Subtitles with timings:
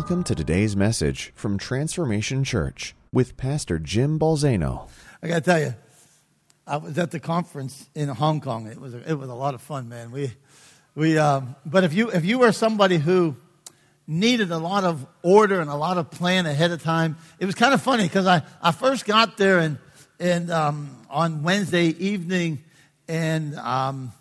[0.00, 4.88] Welcome to today's message from Transformation Church with Pastor Jim Balzano.
[5.22, 5.74] I got to tell you,
[6.66, 8.66] I was at the conference in Hong Kong.
[8.66, 10.10] It was a, it was a lot of fun, man.
[10.10, 10.32] We
[10.94, 13.36] we um, but if you if you were somebody who
[14.06, 17.54] needed a lot of order and a lot of plan ahead of time, it was
[17.54, 19.76] kind of funny because I, I first got there and
[20.18, 22.64] and um, on Wednesday evening
[23.06, 24.14] and um,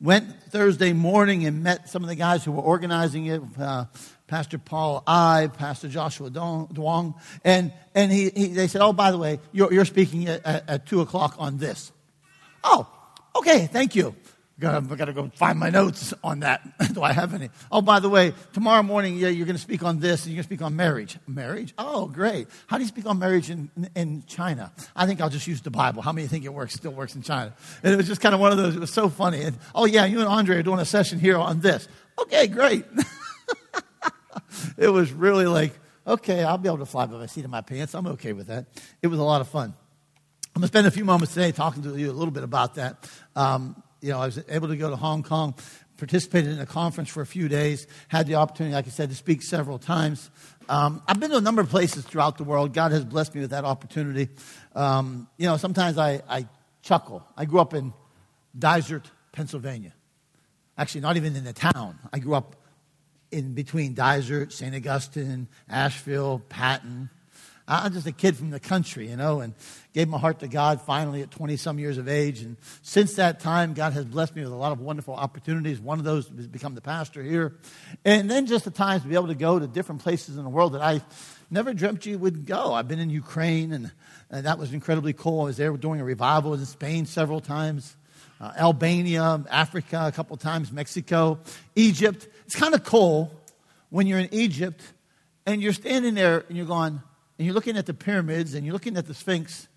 [0.00, 3.42] went Thursday morning and met some of the guys who were organizing it.
[3.60, 3.84] Uh,
[4.28, 7.14] Pastor Paul I, Pastor Joshua Duong,
[7.44, 10.68] and, and he, he, they said, oh, by the way, you're, you're speaking at, at,
[10.68, 11.90] at 2 o'clock on this.
[12.62, 12.86] Oh,
[13.34, 14.14] okay, thank you.
[14.60, 16.60] Gotta, I gotta go find my notes on that.
[16.92, 17.48] Do I have any?
[17.70, 20.48] Oh, by the way, tomorrow morning, yeah, you're gonna speak on this, and you're gonna
[20.48, 21.16] speak on marriage.
[21.28, 21.72] Marriage?
[21.78, 22.48] Oh, great.
[22.66, 24.72] How do you speak on marriage in, in China?
[24.96, 26.02] I think I'll just use the Bible.
[26.02, 27.54] How many think it works, still works in China?
[27.84, 29.42] And it was just kind of one of those, it was so funny.
[29.42, 31.86] And, oh, yeah, you and Andre are doing a session here on this.
[32.20, 32.84] Okay, great.
[34.76, 35.72] it was really like,
[36.06, 37.94] okay, I'll be able to fly by my seat of my pants.
[37.94, 38.66] I'm okay with that.
[39.02, 39.74] It was a lot of fun.
[40.54, 42.74] I'm going to spend a few moments today talking to you a little bit about
[42.76, 43.08] that.
[43.36, 45.54] Um, you know, I was able to go to Hong Kong,
[45.96, 49.14] participated in a conference for a few days, had the opportunity, like I said, to
[49.14, 50.30] speak several times.
[50.68, 52.72] Um, I've been to a number of places throughout the world.
[52.72, 54.28] God has blessed me with that opportunity.
[54.74, 56.46] Um, you know, sometimes I, I
[56.82, 57.24] chuckle.
[57.36, 57.92] I grew up in
[58.58, 59.92] Dysart, Pennsylvania.
[60.76, 61.98] Actually, not even in the town.
[62.12, 62.56] I grew up
[63.30, 64.74] in between Dysart, St.
[64.74, 67.10] Augustine, Ashville, Patton.
[67.70, 69.52] I'm just a kid from the country, you know, and
[69.92, 72.40] gave my heart to God finally at 20 some years of age.
[72.40, 75.78] And since that time, God has blessed me with a lot of wonderful opportunities.
[75.78, 77.56] One of those has become the pastor here.
[78.06, 80.50] And then just the times to be able to go to different places in the
[80.50, 81.02] world that I
[81.50, 82.72] never dreamt you would go.
[82.72, 83.92] I've been in Ukraine, and,
[84.30, 85.42] and that was incredibly cool.
[85.42, 87.96] I was there doing a revival in Spain several times.
[88.40, 91.40] Uh, Albania, Africa, a couple times, Mexico,
[91.74, 92.28] Egypt.
[92.48, 93.30] It's kind of cool
[93.90, 94.80] when you're in Egypt
[95.44, 96.98] and you're standing there and you're going,
[97.38, 99.68] and you're looking at the pyramids and you're looking at the Sphinx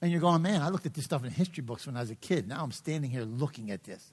[0.00, 2.08] and you're going, man, I looked at this stuff in history books when I was
[2.08, 2.48] a kid.
[2.48, 4.10] Now I'm standing here looking at this.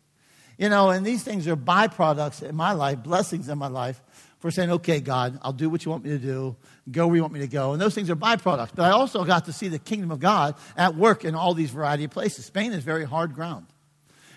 [0.57, 4.01] You know, and these things are byproducts in my life, blessings in my life
[4.39, 6.57] for saying, okay, God, I'll do what you want me to do,
[6.91, 7.71] go where you want me to go.
[7.71, 8.71] And those things are byproducts.
[8.75, 11.69] But I also got to see the kingdom of God at work in all these
[11.69, 12.45] variety of places.
[12.45, 13.67] Spain is very hard ground.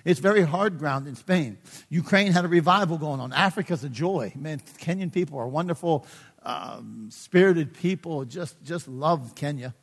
[0.09, 1.59] It's very hard ground in Spain.
[1.91, 3.35] Ukraine had a revival going on.
[3.35, 4.33] Africa's a joy.
[4.35, 6.07] Man, Kenyan people are wonderful
[6.45, 9.75] um, spirited people just, just love Kenya.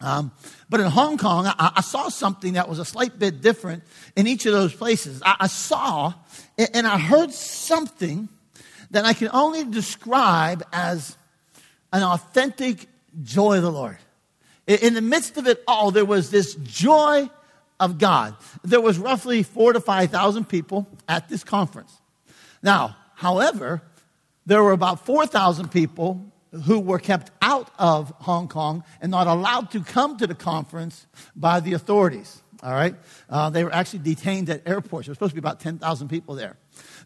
[0.00, 0.30] Um,
[0.68, 3.82] but in Hong Kong, I, I, saw something that was a slight bit different
[4.14, 5.20] in each of those places.
[5.26, 6.14] I, I saw
[6.56, 8.28] and I heard something
[8.92, 11.16] that I can only describe as
[11.92, 12.86] an authentic
[13.24, 13.98] joy of the Lord.
[14.68, 17.28] In the midst of it all, there was this joy
[17.80, 18.36] of God.
[18.62, 21.92] There was roughly four to 5,000 people at this conference.
[22.62, 23.82] Now, however,
[24.46, 26.32] there were about 4,000 people
[26.64, 31.06] who were kept out of Hong Kong and not allowed to come to the conference
[31.34, 32.42] by the authorities.
[32.62, 32.94] All right?
[33.28, 35.06] Uh, they were actually detained at airports.
[35.06, 36.56] There was supposed to be about 10,000 people there.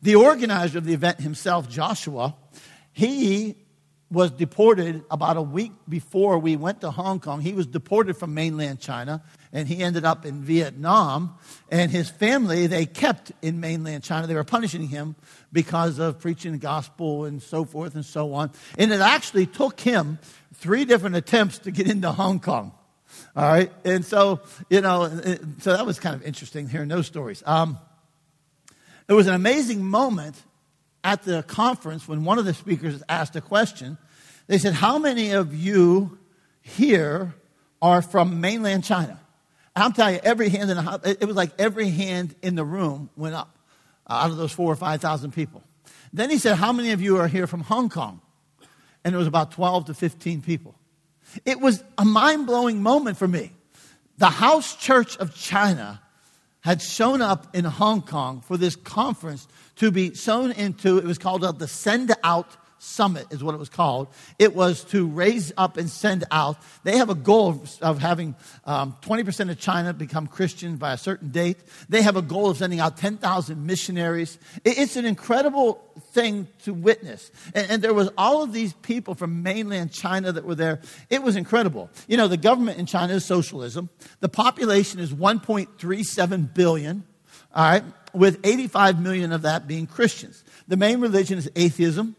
[0.03, 2.35] The organizer of the event himself, Joshua,
[2.93, 3.57] he
[4.11, 7.41] was deported about a week before we went to Hong Kong.
[7.41, 9.23] He was deported from mainland China
[9.55, 11.39] and he ended up in Vietnam.
[11.71, 14.27] And his family, they kept in mainland China.
[14.27, 15.15] They were punishing him
[15.53, 18.51] because of preaching the gospel and so forth and so on.
[18.77, 20.19] And it actually took him
[20.55, 22.73] three different attempts to get into Hong Kong.
[23.37, 23.73] All right.
[23.85, 25.09] And so, you know,
[25.61, 27.43] so that was kind of interesting hearing those stories.
[27.47, 27.79] Um,
[29.09, 30.43] it was an amazing moment
[31.05, 33.99] at the conference when one of the speakers asked a question.
[34.49, 36.19] They said, How many of you
[36.61, 37.35] here
[37.81, 39.21] are from mainland China?
[39.77, 42.65] I'm telling you, every hand in the house, it was like every hand in the
[42.65, 43.59] room went up
[44.07, 45.63] uh, out of those four or 5,000 people.
[46.13, 48.21] Then he said, How many of you are here from Hong Kong?
[49.05, 50.75] And it was about 12 to 15 people.
[51.45, 53.51] It was a mind blowing moment for me.
[54.19, 56.01] The House Church of China
[56.61, 61.19] had shown up in Hong Kong for this conference to be sown into, it was
[61.19, 64.09] called the Send Out Summit, is what it was called.
[64.39, 66.59] It was to raise up and send out.
[66.85, 68.35] They have a goal of, of having
[68.65, 71.57] um, 20% of China become Christian by a certain date.
[71.89, 74.39] They have a goal of sending out 10,000 missionaries.
[74.65, 75.81] It, it's an incredible
[76.13, 77.31] thing to witness.
[77.55, 80.81] And, and there was all of these people from mainland China that were there.
[81.11, 81.91] It was incredible.
[82.07, 83.89] You know, the government in China is socialism.
[84.21, 87.05] The population is 1.37 billion,
[87.55, 90.45] all right, with 85 million of that being Christians.
[90.69, 92.17] The main religion is atheism.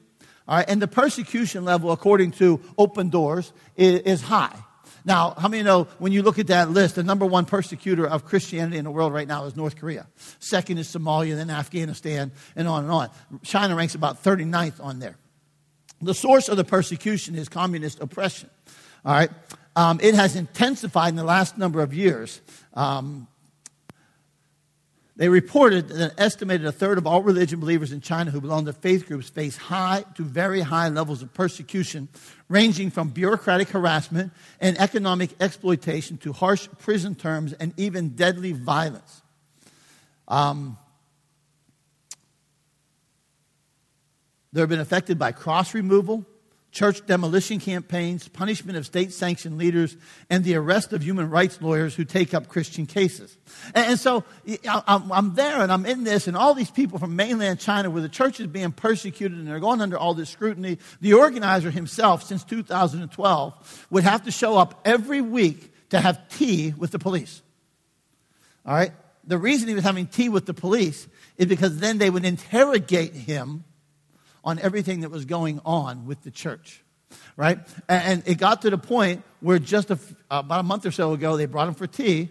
[0.47, 4.55] All right, and the persecution level, according to Open Doors, is, is high.
[5.03, 8.25] Now, how many know when you look at that list, the number one persecutor of
[8.25, 10.07] Christianity in the world right now is North Korea.
[10.39, 13.09] Second is Somalia, then Afghanistan, and on and on.
[13.43, 15.17] China ranks about 39th on there.
[16.01, 18.49] The source of the persecution is communist oppression.
[19.05, 19.29] All right?
[19.75, 22.41] Um, it has intensified in the last number of years.
[22.73, 23.27] Um,
[25.17, 28.65] they reported that an estimated a third of all religion believers in China who belong
[28.65, 32.09] to faith groups face high to very high levels of persecution,
[32.49, 39.21] ranging from bureaucratic harassment and economic exploitation to harsh prison terms and even deadly violence.
[40.27, 40.77] Um,
[44.51, 46.25] they've been affected by cross removal,
[46.75, 49.95] church demolition campaigns, punishment of state sanctioned leaders,
[50.29, 53.37] and the arrest of human rights lawyers who take up Christian cases.
[53.73, 54.25] And, and so
[54.67, 58.01] I'm, I'm, there and I'm in this, and all these people from mainland China, where
[58.01, 62.23] the church is being persecuted and they're going under all this scrutiny, the organizer himself,
[62.23, 67.41] since 2012, would have to show up every week to have tea with the police.
[68.65, 68.91] All right?
[69.23, 71.07] The reason he was having tea with the police
[71.37, 73.63] is because then they would interrogate him
[74.45, 76.83] on everything that was going on with the church,
[77.35, 77.59] right?
[77.89, 79.99] And it got to the point where just a,
[80.29, 82.29] about a month or so ago, they brought him for tea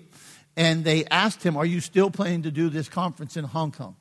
[0.57, 3.97] and they asked him, Are you still planning to do this conference in Hong Kong?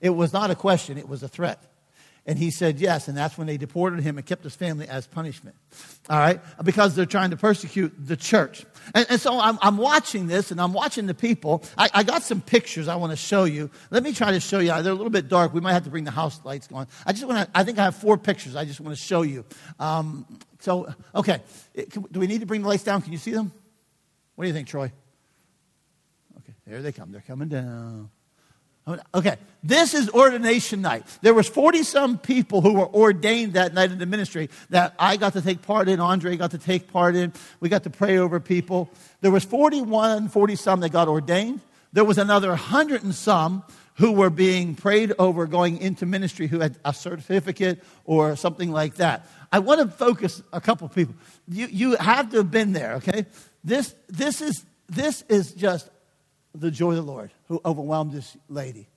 [0.00, 1.62] It was not a question, it was a threat.
[2.28, 5.06] And he said yes, and that's when they deported him and kept his family as
[5.06, 5.54] punishment.
[6.10, 6.40] All right?
[6.64, 8.66] Because they're trying to persecute the church.
[8.94, 11.62] And, and so I'm, I'm, watching this and I'm watching the people.
[11.78, 13.70] I, I got some pictures I want to show you.
[13.90, 14.68] Let me try to show you.
[14.68, 15.54] They're a little bit dark.
[15.54, 16.88] We might have to bring the house lights on.
[17.06, 19.22] I just want to, I think I have four pictures I just want to show
[19.22, 19.44] you.
[19.78, 20.26] Um,
[20.60, 21.40] so, okay.
[22.10, 23.02] Do we need to bring the lights down?
[23.02, 23.52] Can you see them?
[24.34, 24.90] What do you think, Troy?
[26.38, 27.12] Okay, there they come.
[27.12, 28.10] They're coming down.
[29.12, 31.04] Okay, this is ordination night.
[31.20, 35.16] There was 40 some people who were ordained that night in the ministry that I
[35.16, 37.32] got to take part in, Andre got to take part in.
[37.58, 38.88] We got to pray over people.
[39.22, 41.62] There was 41, 40 some that got ordained.
[41.92, 46.60] There was another 100 and some who were being prayed over going into ministry who
[46.60, 49.26] had a certificate or something like that.
[49.50, 51.16] I want to focus a couple people.
[51.48, 53.26] You, you have to have been there, okay?
[53.64, 55.88] This, this, is, this is just
[56.54, 58.88] the joy of the Lord who overwhelmed this lady.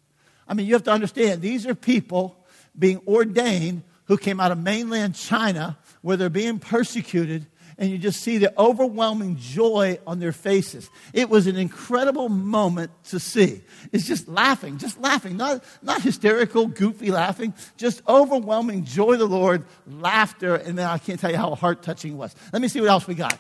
[0.47, 2.35] I mean, you have to understand, these are people
[2.77, 7.45] being ordained who came out of mainland China where they're being persecuted,
[7.77, 10.89] and you just see the overwhelming joy on their faces.
[11.13, 13.61] It was an incredible moment to see.
[13.91, 19.27] It's just laughing, just laughing, not, not hysterical, goofy laughing, just overwhelming joy of the
[19.27, 22.35] Lord, laughter, and then I can't tell you how heart touching it was.
[22.51, 23.39] Let me see what else we got.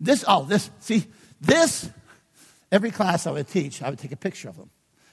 [0.00, 1.04] This, oh, this, see,
[1.40, 1.90] this
[2.74, 4.68] every class I would teach, I would take a picture of them.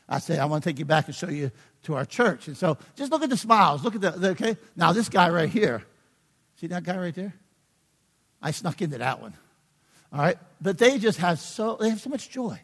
[0.09, 1.51] I say, I want to take you back and show you
[1.83, 2.47] to our church.
[2.47, 3.83] And so just look at the smiles.
[3.83, 4.57] Look at the, the okay?
[4.75, 5.83] Now, this guy right here,
[6.59, 7.33] see that guy right there?
[8.41, 9.33] I snuck into that one.
[10.11, 10.37] All right?
[10.59, 12.59] But they just have so, they have so much joy.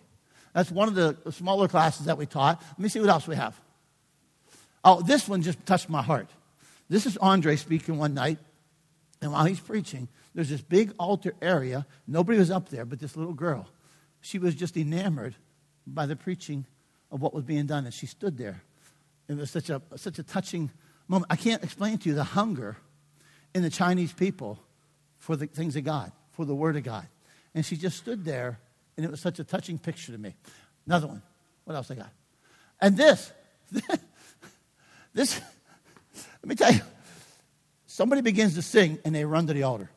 [0.54, 2.62] That's one of the smaller classes that we taught.
[2.72, 3.58] Let me see what else we have.
[4.84, 6.30] Oh, this one just touched my heart.
[6.90, 8.40] This is Andre speaking one night,
[9.22, 11.86] and while he's preaching, there's this big altar area.
[12.08, 13.68] Nobody was up there but this little girl
[14.22, 15.36] she was just enamored
[15.86, 16.66] by the preaching
[17.12, 17.86] of what was being done.
[17.86, 18.62] And she stood there.
[19.28, 20.72] It was such a, such a touching
[21.08, 21.32] moment.
[21.32, 22.78] I can't explain to you the hunger
[23.54, 24.60] in the Chinese people
[25.18, 27.08] for the things of God, for the Word of God.
[27.56, 28.60] And she just stood there,
[28.96, 30.36] and it was such a touching picture to me.
[30.86, 31.22] Another one.
[31.66, 32.12] What else I got?
[32.80, 33.32] And this,
[35.14, 35.42] this,
[36.44, 36.82] let me tell you,
[37.86, 39.90] somebody begins to sing, and they run to the altar.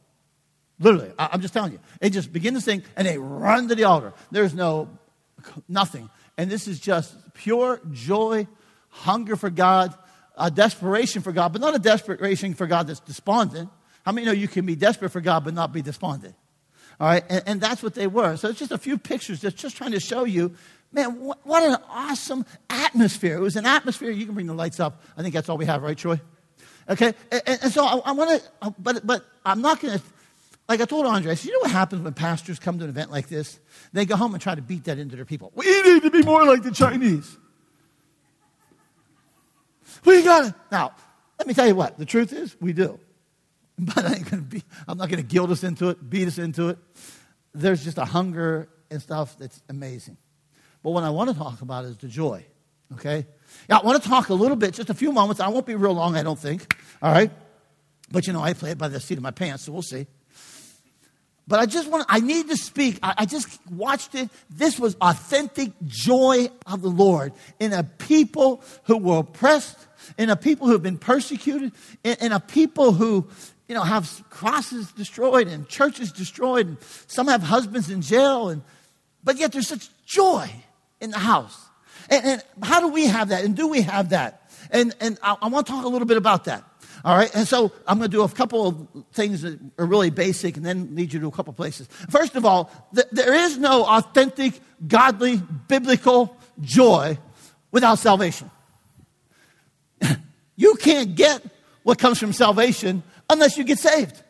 [0.81, 1.81] Literally, I, am just telling you.
[2.01, 4.15] They just begin to sing and they run to the altar.
[4.31, 4.89] There's no
[5.69, 6.09] nothing.
[6.39, 8.49] And this is just pure joy,
[8.89, 9.95] hunger for God,
[10.37, 13.69] a desperation for God, but not a desperation for God that's despondent.
[14.05, 16.35] How many know you can be desperate for God but not be despondent?
[16.99, 18.37] All right, and, and that's what they were.
[18.37, 20.55] So it's just a few pictures just, just trying to show you,
[20.93, 23.37] man, what, what an awesome atmosphere.
[23.37, 24.11] It was an atmosphere.
[24.11, 25.03] You can bring the lights up.
[25.17, 26.21] I think that's all we have, right, Troy?
[26.89, 30.05] Okay, and, and so I, I want to, uh, but, but I'm not going to
[30.71, 32.91] like I told Andre, I said, you know what happens when pastors come to an
[32.91, 33.59] event like this?
[33.93, 35.51] They go home and try to beat that into their people.
[35.57, 37.37] We need to be more like the Chinese.
[40.05, 40.55] We got it.
[40.71, 40.93] Now,
[41.41, 43.01] let me tell you what, the truth is, we do.
[43.81, 46.39] But I ain't gonna be, I'm not going to guilt us into it, beat us
[46.39, 46.79] into it.
[47.53, 50.19] There's just a hunger and stuff that's amazing.
[50.85, 52.45] But what I want to talk about is the joy,
[52.93, 53.27] okay?
[53.69, 55.41] I want to talk a little bit, just a few moments.
[55.41, 57.33] I won't be real long, I don't think, all right?
[58.13, 60.07] But you know, I play it by the seat of my pants, so we'll see.
[61.51, 63.01] But I just want, I need to speak.
[63.03, 64.31] I, I, just watched it.
[64.51, 69.77] This was authentic joy of the Lord in a people who were oppressed,
[70.17, 71.73] in a people who have been persecuted,
[72.05, 73.27] in, in a people who,
[73.67, 76.77] you know, have crosses destroyed and churches destroyed, and
[77.09, 78.63] some have husbands in jail, and
[79.25, 80.49] but yet there's such joy
[81.01, 81.67] in the house.
[82.09, 83.45] And, and how do we have that?
[83.45, 84.53] And do we have that?
[84.71, 86.63] And, and I, I want to talk a little bit about that.
[87.05, 90.11] All right, and so I'm going to do a couple of things that are really
[90.11, 91.89] basic and then lead you to a couple of places.
[92.11, 97.19] First of all, th- there is no authentic, godly, biblical joy
[97.71, 98.51] without salvation.
[100.57, 101.43] you can't get
[101.83, 104.23] what comes from salvation unless you get saved.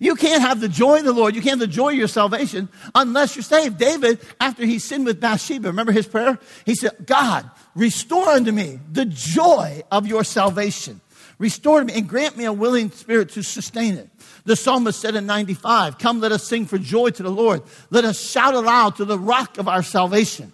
[0.00, 1.34] You can't have the joy of the Lord.
[1.34, 3.78] You can't have the joy of your salvation unless you're saved.
[3.78, 6.38] David, after he sinned with Bathsheba, remember his prayer?
[6.64, 11.00] He said, God, restore unto me the joy of your salvation.
[11.40, 14.10] Restore to me and grant me a willing spirit to sustain it.
[14.44, 17.62] The psalmist said in 95, Come, let us sing for joy to the Lord.
[17.88, 20.52] Let us shout aloud to the rock of our salvation.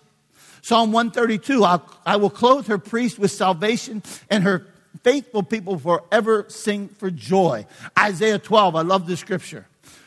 [0.63, 1.65] Psalm 132,
[2.07, 4.01] I will clothe her priest with salvation
[4.31, 4.65] and her
[5.03, 7.67] faithful people forever sing for joy.
[7.99, 9.67] Isaiah 12, I love this scripture.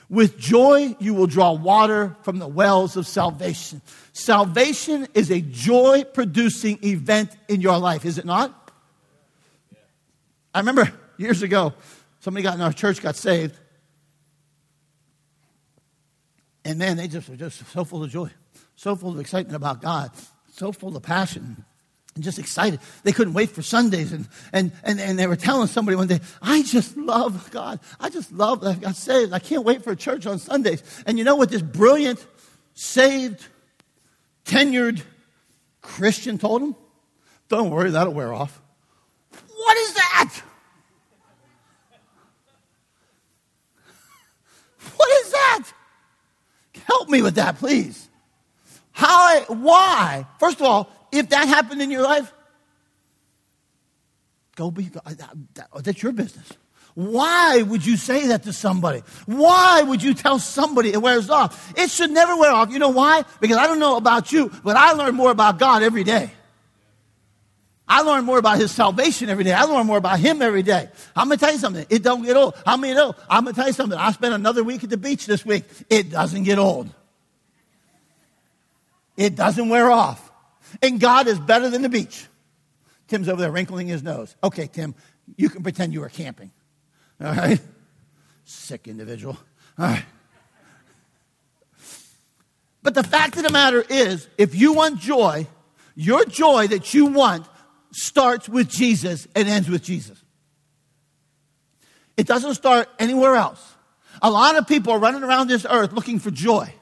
[0.09, 3.81] With joy, you will draw water from the wells of salvation.
[4.13, 8.58] Salvation is a joy producing event in your life, is it not?
[10.53, 11.73] I remember years ago,
[12.19, 13.57] somebody got in our church got saved.
[16.65, 18.29] And man, they just were just so full of joy,
[18.75, 20.11] so full of excitement about God,
[20.51, 21.65] so full of passion
[22.15, 22.81] and just excited.
[23.03, 24.11] They couldn't wait for Sundays.
[24.11, 27.79] And, and, and, and they were telling somebody one day, I just love God.
[27.99, 29.31] I just love that I got saved.
[29.31, 30.83] I can't wait for church on Sundays.
[31.05, 32.25] And you know what this brilliant,
[32.73, 33.47] saved,
[34.43, 35.01] tenured
[35.81, 36.75] Christian told him?
[37.47, 38.61] Don't worry, that'll wear off.
[39.31, 40.41] What is that?
[44.95, 45.63] What is that?
[46.89, 48.09] Help me with that, please.
[48.91, 50.25] How, why?
[50.39, 52.33] First of all, if that happened in your life,
[54.55, 56.51] go be, oh, that's your business.
[56.95, 59.03] Why would you say that to somebody?
[59.27, 61.71] Why would you tell somebody it wears off?
[61.77, 62.71] It should never wear off.
[62.71, 63.23] You know why?
[63.39, 66.31] Because I don't know about you, but I learn more about God every day.
[67.89, 69.51] I learn more about his salvation every day.
[69.51, 70.89] I learn more about him every day.
[71.15, 71.87] I'm gonna tell you something.
[71.89, 72.53] It don't get old.
[72.63, 73.15] How many know?
[73.27, 73.97] I'm gonna tell you something.
[73.97, 75.65] I spent another week at the beach this week.
[75.89, 76.87] It doesn't get old.
[79.17, 80.31] It doesn't wear off.
[80.83, 82.27] And God is better than the beach.
[83.07, 84.35] Tim's over there wrinkling his nose.
[84.43, 84.93] Okay, Tim,
[85.35, 86.51] you can pretend you were camping.
[87.19, 87.59] All right?
[88.45, 89.35] Sick individual.
[89.79, 90.05] All right.
[92.83, 95.47] But the fact of the matter is, if you want joy,
[95.95, 97.45] your joy that you want
[97.91, 100.21] starts with Jesus and ends with Jesus.
[102.17, 103.75] It doesn't start anywhere else.
[104.21, 106.73] A lot of people are running around this earth looking for joy.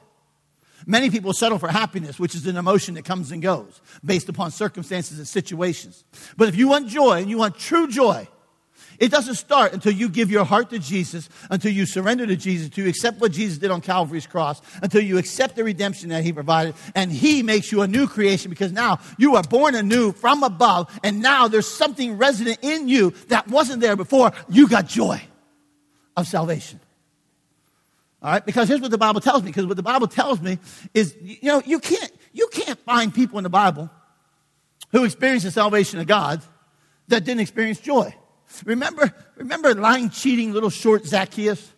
[0.86, 4.50] Many people settle for happiness, which is an emotion that comes and goes based upon
[4.50, 6.02] circumstances and situations.
[6.36, 8.26] But if you want joy and you want true joy,
[8.98, 12.66] it doesn't start until you give your heart to Jesus, until you surrender to Jesus,
[12.66, 16.24] until you accept what Jesus did on Calvary's cross, until you accept the redemption that
[16.24, 20.12] He provided, and He makes you a new creation because now you are born anew
[20.12, 24.32] from above, and now there's something resident in you that wasn't there before.
[24.48, 25.22] You got joy
[26.16, 26.80] of salvation.
[28.20, 29.50] All right, because here's what the Bible tells me.
[29.50, 30.58] Because what the Bible tells me
[30.92, 33.88] is, you know, you can't, you can't find people in the Bible
[34.90, 36.42] who experienced the salvation of God
[37.06, 38.12] that didn't experience joy.
[38.64, 41.72] Remember, remember lying, cheating little short Zacchaeus?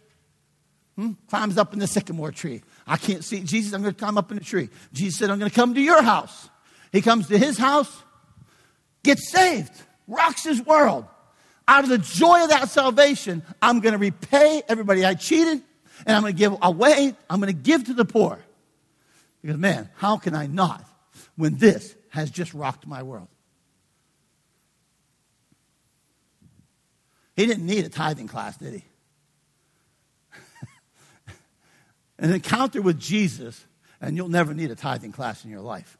[0.97, 1.13] Hmm?
[1.29, 2.63] Climbs up in the sycamore tree.
[2.87, 3.73] I can't see Jesus.
[3.73, 4.69] I'm going to climb up in the tree.
[4.93, 6.49] Jesus said, I'm going to come to your house.
[6.93, 8.03] He comes to his house,
[9.05, 9.73] gets saved,
[10.09, 11.07] rocks his world.
[11.69, 15.63] Out of the joy of that salvation, I'm going to repay everybody I cheated
[16.07, 18.39] and I'm going to give away, I'm going to give to the poor.
[19.43, 20.85] Because, man, how can I not
[21.37, 23.29] when this has just rocked my world?
[27.41, 28.85] He didn't need a tithing class, did he?
[32.19, 33.65] An encounter with Jesus,
[33.99, 35.97] and you'll never need a tithing class in your life.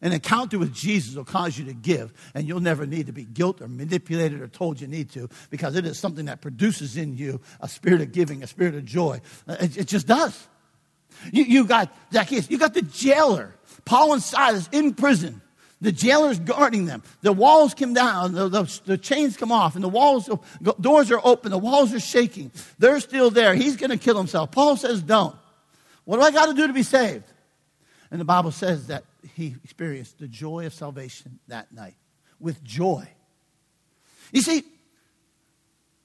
[0.00, 3.22] An encounter with Jesus will cause you to give, and you'll never need to be
[3.22, 7.16] guilt or manipulated or told you need to because it is something that produces in
[7.16, 9.20] you a spirit of giving, a spirit of joy.
[9.46, 10.48] It, it just does.
[11.30, 15.42] You, you got Zacchaeus, you got the jailer, Paul and Silas in prison.
[15.82, 17.02] The jailer's guarding them.
[17.22, 20.30] The walls come down, the, the, the, chains come off, and the walls,
[20.80, 22.52] doors are open, the walls are shaking.
[22.78, 23.52] They're still there.
[23.52, 24.52] He's going to kill himself.
[24.52, 25.34] Paul says, Don't.
[26.04, 27.24] What do I got to do to be saved?
[28.12, 29.02] And the Bible says that
[29.34, 31.96] he experienced the joy of salvation that night
[32.38, 33.08] with joy.
[34.30, 34.62] You see,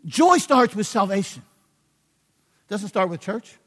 [0.05, 1.43] joy starts with salvation.
[2.65, 3.57] It doesn't start with church.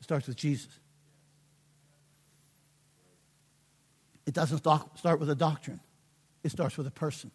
[0.00, 0.68] It starts with Jesus.
[4.28, 5.80] It doesn't start with a doctrine.
[6.44, 7.30] It starts with a person.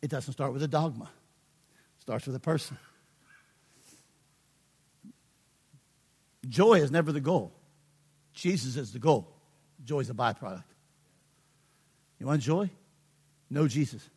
[0.00, 1.04] It doesn't start with a dogma.
[1.04, 2.78] It starts with a person.
[6.48, 7.52] Joy is never the goal.
[8.32, 9.28] Jesus is the goal.
[9.84, 10.64] Joy is a byproduct.
[12.18, 12.70] You want joy?
[13.50, 14.08] Know Jesus.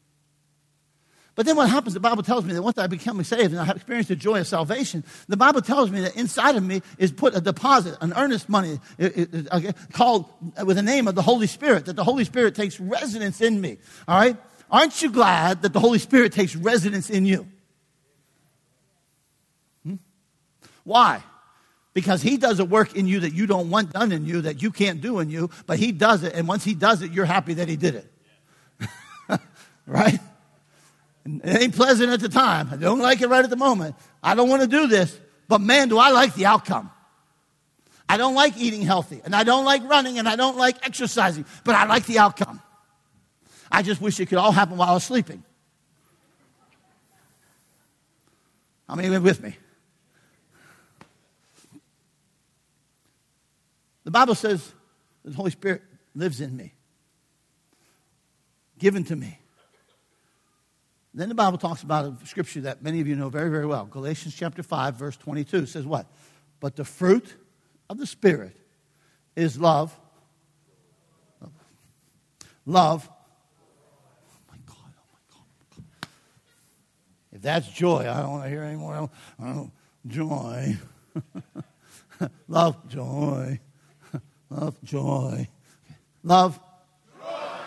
[1.35, 3.63] But then what happens, the Bible tells me that once I become saved and I
[3.63, 7.11] have experienced the joy of salvation, the Bible tells me that inside of me is
[7.11, 8.79] put a deposit, an earnest money
[9.93, 10.25] called
[10.65, 13.77] with the name of the Holy Spirit, that the Holy Spirit takes residence in me.
[14.07, 14.35] All right?
[14.69, 17.47] Aren't you glad that the Holy Spirit takes residence in you?
[19.85, 19.95] Hmm?
[20.83, 21.23] Why?
[21.93, 24.61] Because he does a work in you that you don't want done in you, that
[24.61, 27.25] you can't do in you, but he does it, and once he does it, you're
[27.25, 28.13] happy that he did it.
[29.85, 30.19] right?
[31.25, 32.69] It ain't pleasant at the time.
[32.71, 33.95] I don't like it right at the moment.
[34.23, 36.89] I don't want to do this, but man, do I like the outcome.
[38.09, 41.45] I don't like eating healthy, and I don't like running, and I don't like exercising,
[41.63, 42.61] but I like the outcome.
[43.71, 45.43] I just wish it could all happen while I was sleeping.
[48.89, 49.55] How many with me?
[54.03, 54.69] The Bible says
[55.23, 55.81] the Holy Spirit
[56.13, 56.73] lives in me,
[58.77, 59.37] given to me.
[61.13, 63.85] Then the Bible talks about a scripture that many of you know very, very well.
[63.85, 66.07] Galatians chapter 5, verse 22 says what?
[66.59, 67.35] But the fruit
[67.89, 68.55] of the Spirit
[69.35, 69.97] is love.
[72.65, 73.09] Love.
[73.11, 76.09] Oh my God, oh my God.
[77.33, 79.09] If that's joy, I don't want to hear any more.
[79.41, 79.71] Oh,
[80.07, 80.77] joy.
[82.47, 83.59] love, joy.
[84.49, 85.47] love, joy.
[86.23, 86.59] Love.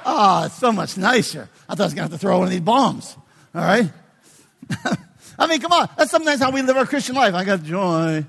[0.07, 1.49] Ah, oh, it's so much nicer.
[1.69, 3.17] I thought I was going to have to throw one of these bombs.
[3.55, 3.91] All right?
[5.39, 5.89] I mean, come on.
[5.97, 7.35] That's sometimes how we live our Christian life.
[7.35, 8.25] I got joy.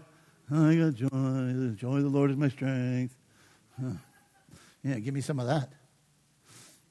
[0.52, 1.10] I got joy.
[1.10, 3.16] The joy of the Lord is my strength.
[4.84, 5.70] Yeah, give me some of that.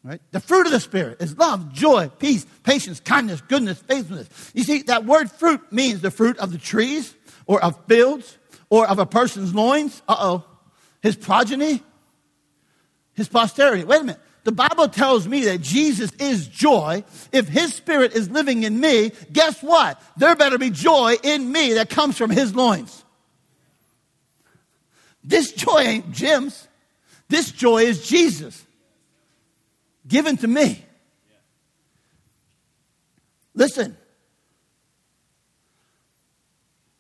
[0.03, 0.21] Right?
[0.33, 4.29] The fruit of the Spirit is love, joy, peace, patience, kindness, goodness, faithfulness.
[4.53, 7.15] You see, that word fruit means the fruit of the trees
[7.47, 8.37] or of fields
[8.69, 10.03] or of a person's loins.
[10.07, 10.45] Uh oh.
[11.01, 11.83] His progeny,
[13.15, 13.85] his posterity.
[13.85, 14.21] Wait a minute.
[14.45, 17.03] The Bible tells me that Jesus is joy.
[17.33, 20.01] If His Spirit is living in me, guess what?
[20.19, 23.05] There better be joy in me that comes from His loins.
[25.25, 26.69] This joy ain't Jim's.
[27.29, 28.65] This joy is Jesus
[30.07, 30.85] given to me.
[33.55, 33.97] Listen,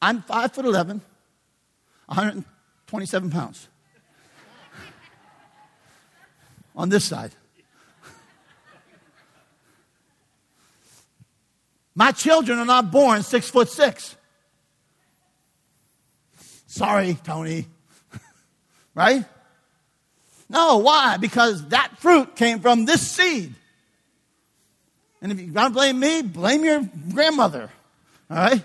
[0.01, 1.03] I'm five foot 11,
[2.07, 3.69] 127 pounds.
[6.75, 7.33] On this side.
[11.95, 14.17] My children are not born six foot six.
[16.67, 17.67] Sorry, Tony.
[18.95, 19.25] right?
[20.49, 21.19] No, why?
[21.19, 23.55] Because that fruit came from this seed.
[25.23, 27.71] And if you gotta blame me, blame your grandmother.
[28.29, 28.63] All right?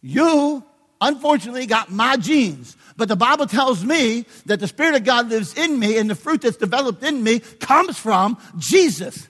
[0.00, 0.64] You,
[1.08, 2.76] unfortunately, got my genes.
[2.96, 6.14] But the Bible tells me that the Spirit of God lives in me and the
[6.14, 9.28] fruit that's developed in me comes from Jesus.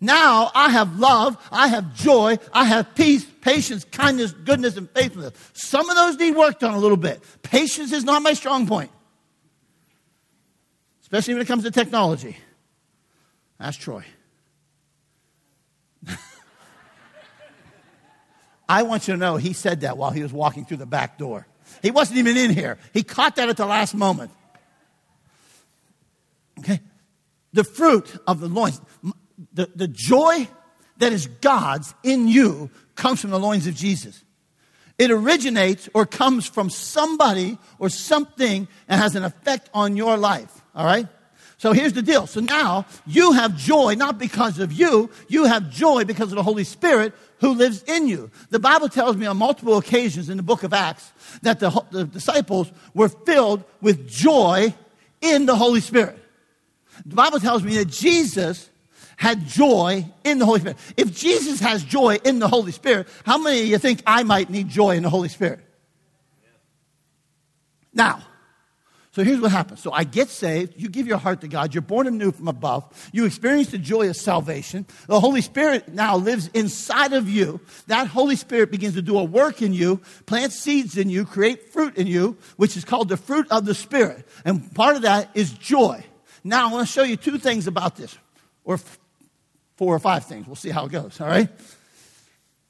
[0.00, 5.32] Now I have love, I have joy, I have peace, patience, kindness, goodness, and faithfulness.
[5.52, 7.22] Some of those need worked on a little bit.
[7.42, 8.90] Patience is not my strong point,
[11.02, 12.36] especially when it comes to technology.
[13.60, 14.04] Ask Troy.
[18.68, 21.18] I want you to know he said that while he was walking through the back
[21.18, 21.46] door.
[21.82, 22.78] He wasn't even in here.
[22.92, 24.30] He caught that at the last moment.
[26.58, 26.80] Okay?
[27.52, 28.80] The fruit of the loins,
[29.52, 30.48] the, the joy
[30.98, 34.22] that is God's in you comes from the loins of Jesus.
[34.98, 40.62] It originates or comes from somebody or something and has an effect on your life.
[40.74, 41.08] All right?
[41.58, 42.26] So here's the deal.
[42.26, 46.42] So now you have joy not because of you, you have joy because of the
[46.42, 48.30] Holy Spirit who lives in you.
[48.48, 52.04] The Bible tells me on multiple occasions in the book of Acts that the, the
[52.04, 54.72] disciples were filled with joy
[55.20, 56.18] in the Holy Spirit.
[57.04, 58.70] The Bible tells me that Jesus
[59.16, 60.78] had joy in the Holy Spirit.
[60.96, 64.48] If Jesus has joy in the Holy Spirit, how many of you think I might
[64.48, 65.60] need joy in the Holy Spirit?
[67.92, 68.22] Now,
[69.14, 69.80] so here's what happens.
[69.80, 70.74] So I get saved.
[70.76, 71.72] You give your heart to God.
[71.72, 72.84] You're born anew from above.
[73.12, 74.86] You experience the joy of salvation.
[75.06, 77.60] The Holy Spirit now lives inside of you.
[77.86, 81.70] That Holy Spirit begins to do a work in you, plant seeds in you, create
[81.70, 84.26] fruit in you, which is called the fruit of the Spirit.
[84.44, 86.04] And part of that is joy.
[86.42, 88.18] Now I want to show you two things about this,
[88.64, 88.80] or
[89.76, 90.48] four or five things.
[90.48, 91.48] We'll see how it goes, all right?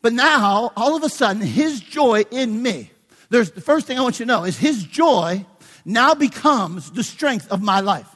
[0.03, 2.91] But now, all of a sudden, His joy in me.
[3.31, 5.47] There's the first thing I want you to know is His joy
[5.85, 8.09] now becomes the strength of my life.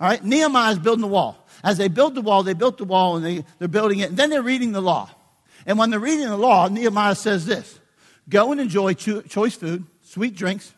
[0.00, 1.46] All right, Nehemiah is building the wall.
[1.62, 4.16] As they build the wall, they built the wall and they, they're building it, and
[4.16, 5.10] then they're reading the law.
[5.64, 7.78] And when they're reading the law, Nehemiah says this
[8.28, 10.74] Go and enjoy cho- choice food, sweet drinks,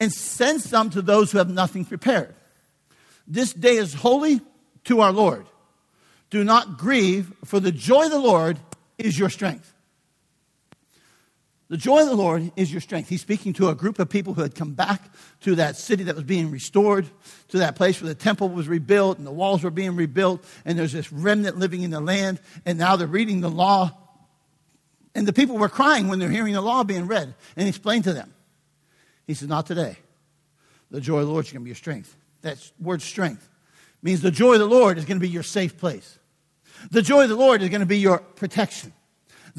[0.00, 2.34] and send some to those who have nothing prepared.
[3.26, 4.40] This day is holy
[4.84, 5.46] to our Lord.
[6.30, 8.58] Do not grieve, for the joy of the Lord
[8.96, 9.72] is your strength.
[11.68, 13.10] The joy of the Lord is your strength.
[13.10, 15.02] He's speaking to a group of people who had come back
[15.42, 17.06] to that city that was being restored,
[17.48, 20.78] to that place where the temple was rebuilt and the walls were being rebuilt, and
[20.78, 23.92] there's this remnant living in the land, and now they're reading the law.
[25.14, 27.34] And the people were crying when they're hearing the law being read.
[27.56, 28.32] And explained to them.
[29.26, 29.96] He says, Not today.
[30.90, 32.16] The joy of the Lord is going to be your strength.
[32.42, 33.46] That word strength
[34.00, 36.18] means the joy of the Lord is going to be your safe place.
[36.90, 38.92] The joy of the Lord is going to be your protection.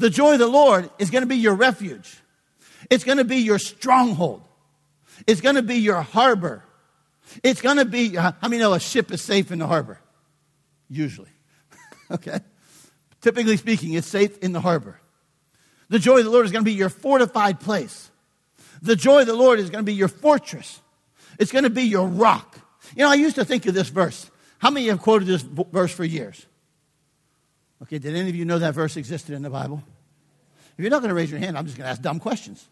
[0.00, 2.16] The joy of the Lord is going to be your refuge.
[2.88, 4.42] It's going to be your stronghold.
[5.26, 6.64] It's going to be your harbor.
[7.42, 10.00] It's going to be, uh, how many know a ship is safe in the harbor?
[10.88, 11.28] Usually.
[12.10, 12.40] okay?
[13.20, 14.98] Typically speaking, it's safe in the harbor.
[15.90, 18.10] The joy of the Lord is going to be your fortified place.
[18.80, 20.80] The joy of the Lord is going to be your fortress.
[21.38, 22.58] It's going to be your rock.
[22.96, 24.30] You know, I used to think of this verse.
[24.60, 26.46] How many have quoted this verse for years?
[27.82, 29.82] Okay, did any of you know that verse existed in the Bible?
[30.76, 32.66] If you're not going to raise your hand, I'm just going to ask dumb questions.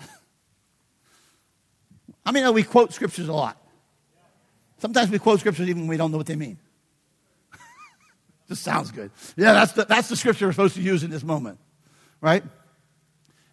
[2.26, 3.60] I mean, we quote scriptures a lot.
[4.78, 6.58] Sometimes we quote scriptures even when we don't know what they mean.
[8.48, 9.10] this sounds good.
[9.36, 11.58] Yeah, that's the, that's the scripture we're supposed to use in this moment,
[12.20, 12.42] right?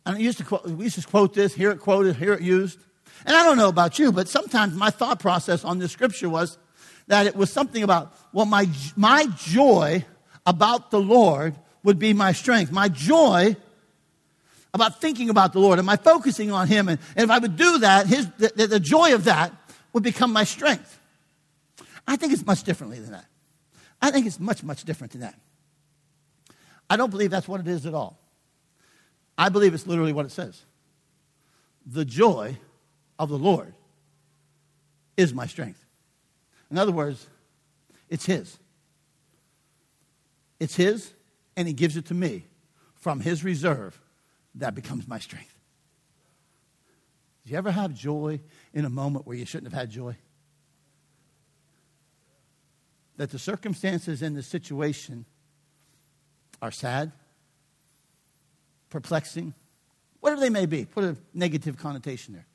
[0.05, 2.41] And I used to quote, we used to quote this, hear it quoted, hear it
[2.41, 2.79] used.
[3.25, 6.57] And I don't know about you, but sometimes my thought process on this scripture was,
[7.07, 10.05] that it was something about, well, my, my joy
[10.45, 12.71] about the Lord would be my strength.
[12.71, 13.55] My joy
[14.73, 16.87] about thinking about the Lord and my focusing on Him.
[16.87, 19.53] And, and if I would do that, his, the, the joy of that
[19.93, 20.99] would become my strength.
[22.07, 23.25] I think it's much differently than that.
[24.01, 25.35] I think it's much, much different than that.
[26.89, 28.17] I don't believe that's what it is at all.
[29.37, 30.61] I believe it's literally what it says.
[31.85, 32.57] The joy
[33.17, 33.73] of the Lord
[35.17, 35.80] is my strength.
[36.71, 37.27] In other words,
[38.09, 38.57] it's His.
[40.59, 41.13] It's His,
[41.57, 42.45] and He gives it to me
[42.95, 43.99] from His reserve.
[44.55, 45.53] That becomes my strength.
[47.45, 48.39] Do you ever have joy
[48.73, 50.15] in a moment where you shouldn't have had joy?
[53.17, 55.25] That the circumstances in the situation
[56.61, 57.11] are sad,
[58.89, 59.53] perplexing,
[60.19, 60.85] whatever they may be.
[60.85, 62.45] Put a negative connotation there.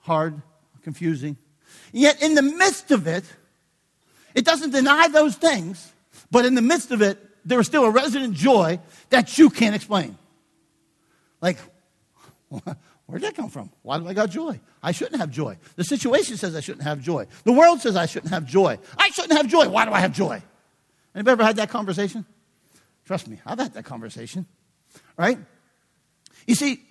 [0.00, 0.42] Hard,
[0.82, 1.36] confusing,
[1.92, 3.24] Yet in the midst of it,
[4.34, 5.92] it doesn't deny those things,
[6.30, 8.80] but in the midst of it, there is still a resident joy
[9.10, 10.16] that you can't explain.
[11.40, 11.58] Like,
[13.06, 13.70] where'd that come from?
[13.82, 14.60] Why do I got joy?
[14.82, 15.58] I shouldn't have joy.
[15.76, 17.26] The situation says I shouldn't have joy.
[17.44, 18.78] The world says I shouldn't have joy.
[18.96, 19.68] I shouldn't have joy.
[19.68, 20.42] Why do I have joy?
[21.14, 22.24] Anybody ever had that conversation?
[23.04, 24.46] Trust me, I've had that conversation.
[25.16, 25.38] Right?
[26.46, 26.82] You see,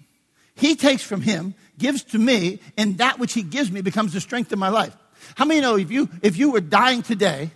[0.61, 4.21] he takes from him, gives to me, and that which he gives me becomes the
[4.21, 4.95] strength of my life.
[5.33, 7.49] How many know if you, if you were dying today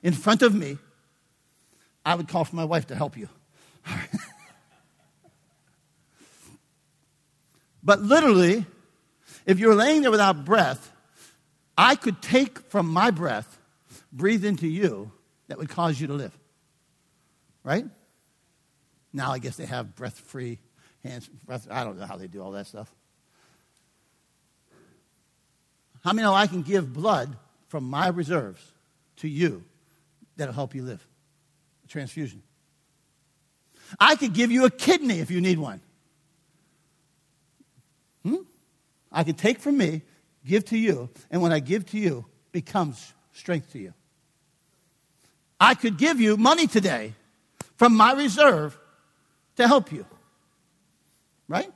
[0.00, 0.78] in front of me,
[2.06, 3.28] I would call for my wife to help you.
[7.82, 8.64] but literally,
[9.44, 10.92] if you're laying there without breath,
[11.76, 13.58] I could take from my breath,
[14.12, 15.10] breathe into you,
[15.48, 16.38] that would cause you to live.
[17.64, 17.86] Right?
[19.12, 20.60] Now I guess they have breath free
[21.04, 21.28] hands.
[21.70, 22.92] I don't know how they do all that stuff.
[26.04, 27.36] How many know I can give blood
[27.68, 28.60] from my reserves
[29.18, 29.64] to you
[30.36, 31.06] that'll help you live?
[31.84, 32.42] A transfusion.
[34.00, 35.80] I could give you a kidney if you need one.
[38.24, 38.36] Hmm?
[39.10, 40.02] I can take from me,
[40.46, 43.94] give to you, and when I give to you, becomes strength to you.
[45.60, 47.14] I could give you money today
[47.76, 48.76] from my reserve
[49.56, 50.06] to help you.
[51.52, 51.70] Right?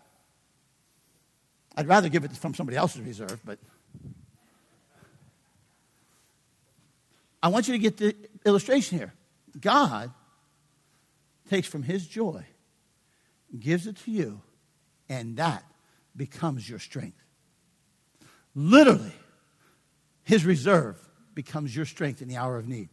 [1.76, 3.58] I'd rather give it from somebody else's reserve, but
[7.42, 9.12] I want you to get the illustration here.
[9.60, 10.12] God
[11.50, 12.46] takes from his joy,
[13.60, 14.40] gives it to you,
[15.10, 15.62] and that
[16.16, 17.22] becomes your strength.
[18.54, 19.12] Literally,
[20.22, 20.96] his reserve
[21.34, 22.88] becomes your strength in the hour of need.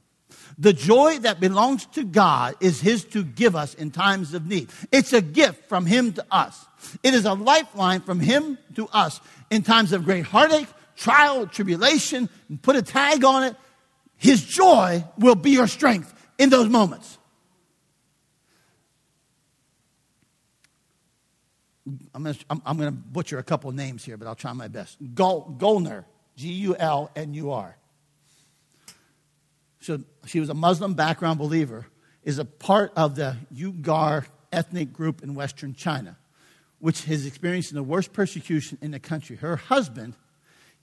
[0.58, 4.69] The joy that belongs to God is His to give us in times of need.
[4.91, 6.65] It's a gift from Him to us.
[7.02, 9.19] It is a lifeline from Him to us
[9.50, 13.56] in times of great heartache, trial, tribulation, and put a tag on it.
[14.17, 17.17] His joy will be your strength in those moments.
[22.13, 24.98] I'm going I'm, to butcher a couple names here, but I'll try my best.
[25.13, 26.06] Gul, Gulnur,
[26.38, 27.76] G U L N U R
[30.26, 31.86] she was a Muslim background believer,
[32.24, 36.17] is a part of the Uyghur ethnic group in Western China,
[36.80, 39.36] which has experienced the worst persecution in the country.
[39.36, 40.13] Her husband,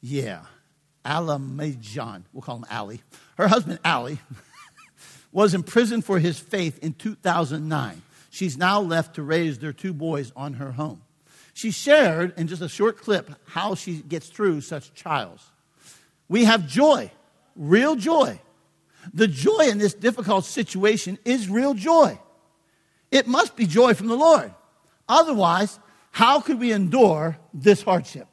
[0.00, 0.44] yeah,
[1.04, 3.00] Alamajan, we'll call him Ali.
[3.36, 4.18] Her husband, Ali,
[5.32, 8.02] was imprisoned for his faith in 2009.
[8.30, 11.02] She's now left to raise their two boys on her home.
[11.54, 15.44] She shared in just a short clip how she gets through such trials.
[16.28, 17.10] We have joy,
[17.56, 18.40] real joy.
[19.12, 22.18] The joy in this difficult situation is real joy.
[23.10, 24.54] It must be joy from the Lord.
[25.08, 25.78] Otherwise,
[26.12, 28.26] how could we endure this hardship?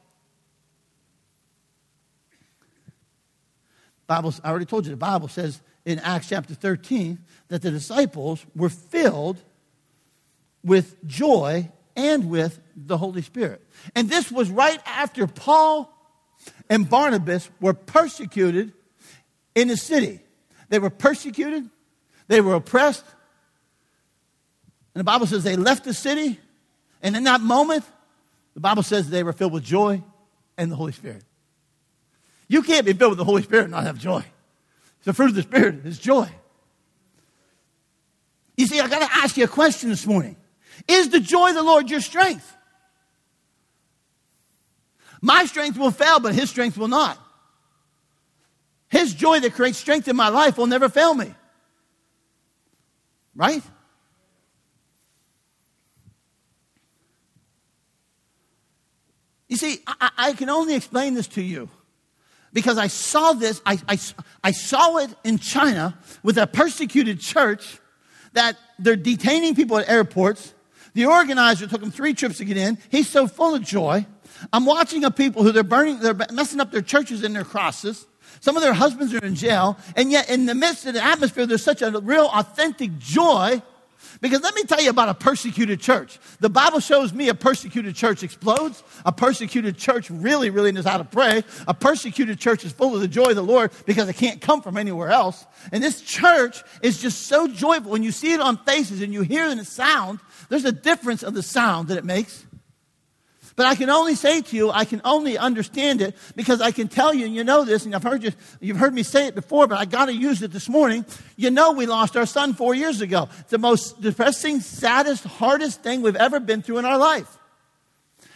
[4.06, 8.44] Bible, I already told you, the Bible says in Acts chapter 13 that the disciples
[8.54, 9.38] were filled
[10.64, 13.62] with joy and with the Holy Spirit.
[13.94, 15.92] And this was right after Paul
[16.70, 18.72] and Barnabas were persecuted
[19.54, 20.20] in the city.
[20.68, 21.68] They were persecuted,
[22.26, 23.04] they were oppressed.
[24.94, 26.38] And the Bible says they left the city,
[27.02, 27.84] and in that moment,
[28.54, 30.02] the Bible says they were filled with joy
[30.56, 31.22] and the Holy Spirit.
[32.48, 34.24] You can't be filled with the Holy Spirit and not have joy.
[35.04, 36.28] The fruit of the Spirit is joy.
[38.56, 40.36] You see, I got to ask you a question this morning.
[40.88, 42.56] Is the joy of the Lord your strength?
[45.20, 47.18] My strength will fail, but His strength will not.
[48.88, 51.34] His joy that creates strength in my life will never fail me.
[53.34, 53.62] Right?
[59.48, 61.70] You see, I, I, can only explain this to you
[62.52, 63.98] because I saw this, I, I,
[64.44, 67.78] I saw it in China with a persecuted church
[68.34, 70.52] that they're detaining people at airports.
[70.92, 72.78] The organizer took him three trips to get in.
[72.90, 74.06] He's so full of joy.
[74.52, 78.06] I'm watching a people who they're burning, they're messing up their churches and their crosses.
[78.40, 81.46] Some of their husbands are in jail, and yet in the midst of the atmosphere,
[81.46, 83.62] there's such a real authentic joy
[84.20, 86.18] because let me tell you about a persecuted church.
[86.40, 88.82] The Bible shows me a persecuted church explodes.
[89.04, 91.44] A persecuted church really, really knows how to pray.
[91.66, 94.60] A persecuted church is full of the joy of the Lord because it can't come
[94.62, 95.46] from anywhere else.
[95.72, 97.90] And this church is just so joyful.
[97.90, 101.34] When you see it on faces and you hear the sound, there's a difference of
[101.34, 102.44] the sound that it makes.
[103.58, 106.86] But I can only say to you, I can only understand it because I can
[106.86, 109.34] tell you, and you know this, and I've heard you, you've heard me say it
[109.34, 111.04] before, but I got to use it this morning.
[111.34, 113.28] You know, we lost our son four years ago.
[113.48, 117.36] The most depressing, saddest, hardest thing we've ever been through in our life.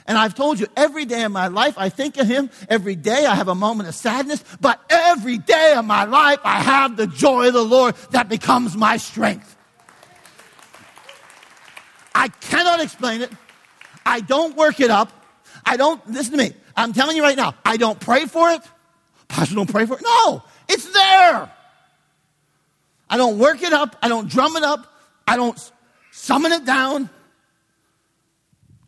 [0.08, 2.50] And I've told you, every day of my life, I think of him.
[2.68, 6.62] Every day I have a moment of sadness, but every day of my life, I
[6.62, 9.56] have the joy of the Lord that becomes my strength.
[12.12, 13.30] I cannot explain it.
[14.04, 15.12] I don't work it up.
[15.64, 16.52] I don't, listen to me.
[16.76, 18.62] I'm telling you right now, I don't pray for it.
[19.28, 20.02] Pastor, don't pray for it.
[20.02, 21.50] No, it's there.
[23.08, 23.96] I don't work it up.
[24.02, 24.86] I don't drum it up.
[25.26, 25.72] I don't
[26.10, 27.10] summon it down.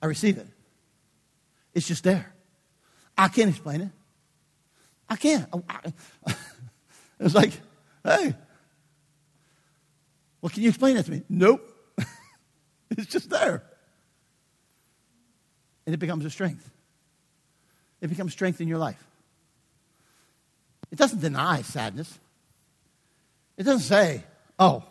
[0.03, 0.47] I receive it.
[1.75, 2.33] It's just there.
[3.17, 3.91] I can't explain it.
[5.09, 5.47] I can't.
[7.21, 7.53] It's like,
[8.03, 8.35] hey,
[10.43, 11.23] well, can you explain that to me?
[11.29, 11.71] Nope.
[12.91, 13.63] it's just there
[15.87, 16.71] and it becomes a strength.
[18.01, 19.03] It becomes strength in your life.
[20.91, 22.19] It doesn't deny sadness.
[23.57, 24.23] It doesn't say,
[24.59, 24.85] oh,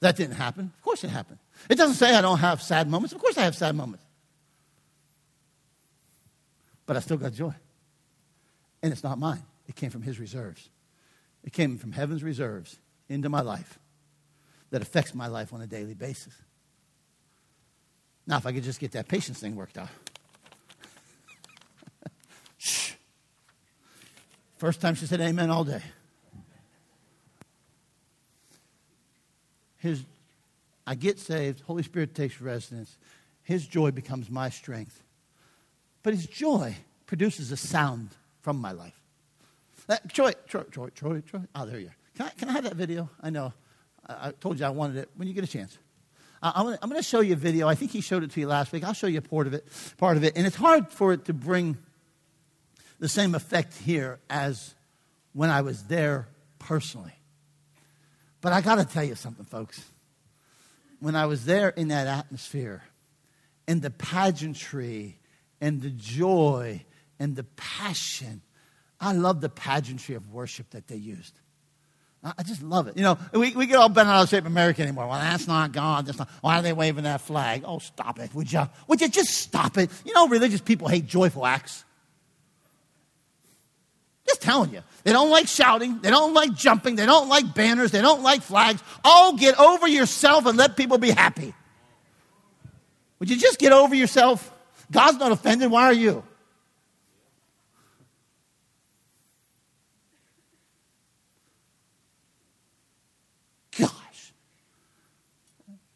[0.00, 0.72] that didn't happen.
[0.76, 1.38] Of course it happened.
[1.68, 3.14] It doesn't say I don't have sad moments.
[3.14, 4.04] Of course I have sad moments.
[6.84, 7.54] But I still got joy.
[8.82, 10.68] And it's not mine, it came from His reserves.
[11.42, 12.78] It came from heaven's reserves
[13.08, 13.78] into my life
[14.70, 16.34] that affects my life on a daily basis.
[18.26, 19.88] Now, if I could just get that patience thing worked out.
[24.56, 25.82] First time she said amen all day.
[29.78, 30.02] His,
[30.86, 32.96] I get saved, Holy Spirit takes residence.
[33.42, 35.02] His joy becomes my strength.
[36.02, 38.98] But his joy produces a sound from my life.
[39.86, 41.40] That, uh, Troy, Troy, Troy, Troy, Troy.
[41.54, 41.96] Oh, there you are.
[42.16, 43.10] Can I, can I have that video?
[43.22, 43.52] I know.
[44.08, 45.78] I, I told you I wanted it when you get a chance.
[46.42, 47.68] Uh, I'm going to show you a video.
[47.68, 48.84] I think he showed it to you last week.
[48.84, 49.66] I'll show you a part of it.
[49.96, 51.76] Part of it, and it's hard for it to bring
[52.98, 54.74] the same effect here as
[55.32, 56.28] when I was there
[56.58, 57.12] personally.
[58.40, 59.84] But I got to tell you something, folks.
[61.00, 62.82] When I was there in that atmosphere,
[63.68, 65.18] and the pageantry,
[65.60, 66.84] and the joy,
[67.18, 68.40] and the passion,
[69.00, 71.34] I love the pageantry of worship that they used.
[72.38, 72.96] I just love it.
[72.96, 75.06] You know, we, we get all bent out of shape in America anymore.
[75.06, 76.06] Well, that's not God.
[76.06, 77.62] That's not, why are they waving that flag?
[77.64, 78.34] Oh, stop it.
[78.34, 79.90] Would you, would you just stop it?
[80.04, 81.84] You know, religious people hate joyful acts.
[84.26, 84.82] Just telling you.
[85.04, 86.00] They don't like shouting.
[86.00, 86.96] They don't like jumping.
[86.96, 87.92] They don't like banners.
[87.92, 88.82] They don't like flags.
[89.04, 91.54] Oh, get over yourself and let people be happy.
[93.18, 94.52] Would you just get over yourself?
[94.90, 95.70] God's not offended.
[95.70, 96.24] Why are you?
[103.78, 104.32] Gosh.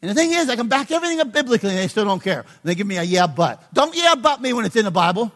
[0.01, 2.45] And the thing is, I can back everything up biblically, and they still don't care.
[2.63, 3.61] They give me a yeah, but.
[3.73, 5.31] Don't yeah, but me when it's in the Bible.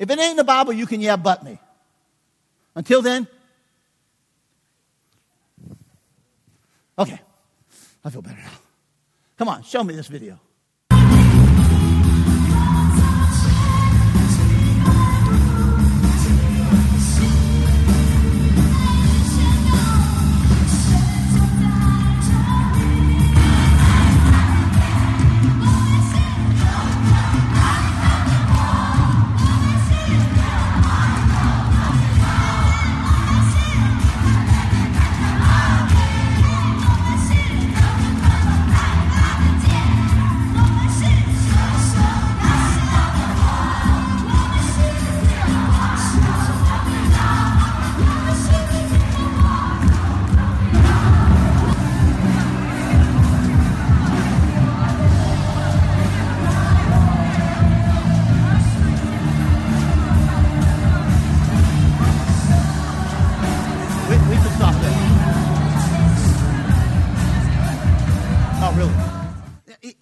[0.00, 1.58] If it ain't in the Bible, you can yeah, but me.
[2.74, 3.28] Until then,
[6.98, 7.20] okay.
[8.02, 8.50] I feel better now.
[9.36, 10.40] Come on, show me this video.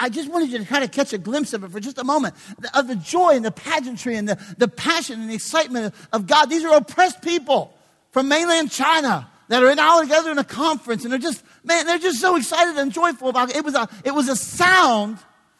[0.08, 2.04] I just wanted you to kind of catch a glimpse of it for just a
[2.04, 2.34] moment
[2.72, 6.46] of the joy and the pageantry and the, the passion and the excitement of, God.
[6.46, 7.74] These are oppressed people
[8.10, 11.98] from mainland China that are all together in a conference and they're just, man, they're
[11.98, 13.56] just so excited and joyful about it.
[13.56, 15.18] It was a, it was a sound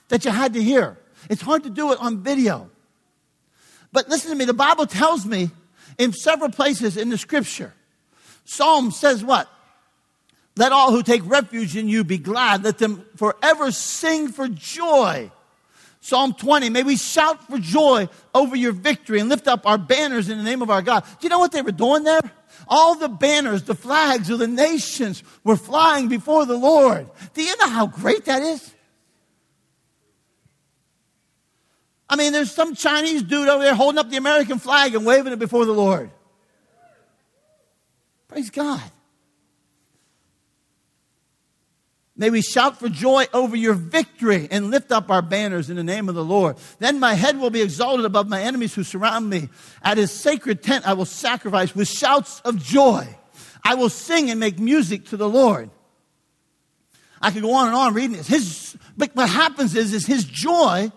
[0.09, 0.97] that you had to hear.
[1.29, 2.71] It's hard to do it on video.
[3.93, 5.51] But listen to me, the Bible tells me
[5.99, 7.75] in several places in the scripture
[8.47, 9.47] Psalm says what?
[10.59, 12.65] Let all who take refuge in you be glad.
[12.65, 15.31] Let them forever sing for joy.
[16.01, 20.29] Psalm 20, may we shout for joy over your victory and lift up our banners
[20.29, 21.05] in the name of our God.
[21.05, 22.21] Do you know what they were doing there?
[22.67, 27.09] All the banners, the flags of the nations were flying before the Lord.
[27.35, 28.75] Do you know how great that is?
[32.11, 35.33] I mean, there's some Chinese dude over there holding up the American flag and waving
[35.33, 36.11] it before the Lord.
[38.27, 38.83] Praise God.
[42.19, 45.85] May we shout for joy over your victory and lift up our banners in the
[45.85, 46.57] name of the Lord.
[46.81, 49.49] Then my head will be exalted above my enemies who surround me.
[49.83, 53.07] At his sacred tent I will sacrifice with shouts of joy.
[53.63, 55.71] I will sing and make music to the Lord.
[57.23, 58.27] I could go on and on reading this.
[58.27, 60.91] His, but what happens is, is his joy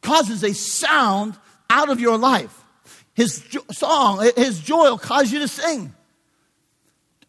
[0.00, 1.36] causes a sound
[1.68, 2.64] out of your life.
[3.12, 5.94] His jo- song, his joy will cause you to sing.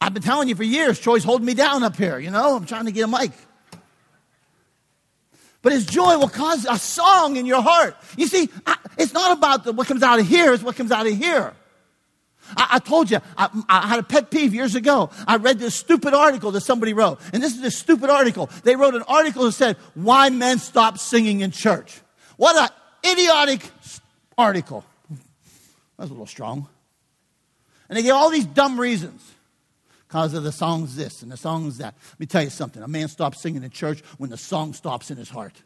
[0.01, 2.65] I've been telling you for years, Troy's holding me down up here, you know, I'm
[2.65, 3.31] trying to get a mic.
[5.61, 7.97] But his joy will cause a song in your heart.
[8.17, 10.91] You see, I, it's not about the, what comes out of here, it's what comes
[10.91, 11.53] out of here.
[12.55, 15.09] I, I told you, I, I, had a pet peeve years ago.
[15.27, 17.19] I read this stupid article that somebody wrote.
[17.33, 18.49] And this is a stupid article.
[18.63, 21.99] They wrote an article that said, Why Men Stop Singing in Church.
[22.37, 23.61] What an idiotic
[24.37, 24.85] article.
[25.97, 26.67] That's a little strong.
[27.89, 29.34] And they gave all these dumb reasons
[30.15, 31.93] because of the songs this and the songs that.
[32.11, 32.81] Let me tell you something.
[32.81, 35.61] A man stops singing in church when the song stops in his heart.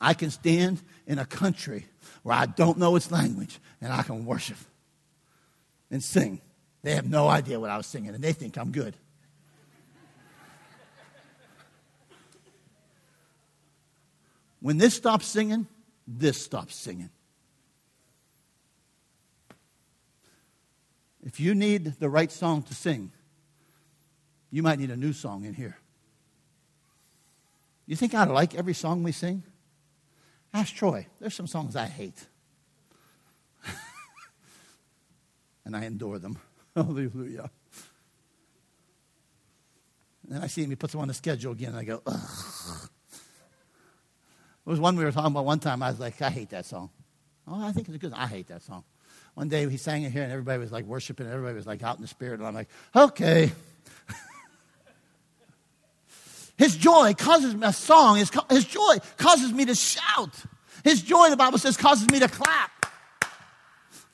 [0.00, 1.86] I can stand in a country
[2.24, 4.56] where I don't know its language and I can worship
[5.88, 6.40] and sing.
[6.82, 8.96] They have no idea what I was singing and they think I'm good.
[14.58, 15.68] When this stops singing,
[16.08, 17.10] this stops singing.
[21.26, 23.10] If you need the right song to sing,
[24.52, 25.76] you might need a new song in here.
[27.84, 29.42] You think I like every song we sing?
[30.54, 31.08] Ask Troy.
[31.18, 32.24] There's some songs I hate.
[35.64, 36.38] and I endure them.
[36.76, 37.50] Hallelujah.
[40.22, 42.02] And then I see him, he puts them on the schedule again, and I go,
[42.06, 42.90] ugh.
[44.64, 45.82] Was one we were talking about one time.
[45.82, 46.90] I was like, I hate that song.
[47.48, 48.12] Oh, I think it's good.
[48.12, 48.84] I hate that song.
[49.36, 51.26] One day he sang it here, and everybody was like worshiping.
[51.26, 53.52] Everybody was like out in the spirit, and I'm like, okay.
[56.56, 58.16] his joy causes me a song.
[58.16, 60.30] His, his joy causes me to shout.
[60.84, 62.86] His joy, the Bible says, causes me to clap.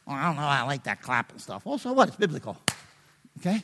[0.05, 0.43] Well, I don't know.
[0.43, 1.65] I like that clap and stuff.
[1.65, 2.09] Well, so what?
[2.09, 2.57] It's biblical.
[3.39, 3.63] Okay?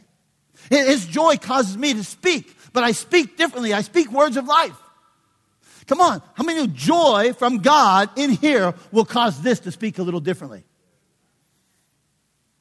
[0.71, 3.75] His joy causes me to speak, but I speak differently.
[3.75, 4.77] I speak words of life.
[5.89, 6.23] Come on.
[6.35, 10.63] How many joy from God in here will cause this to speak a little differently?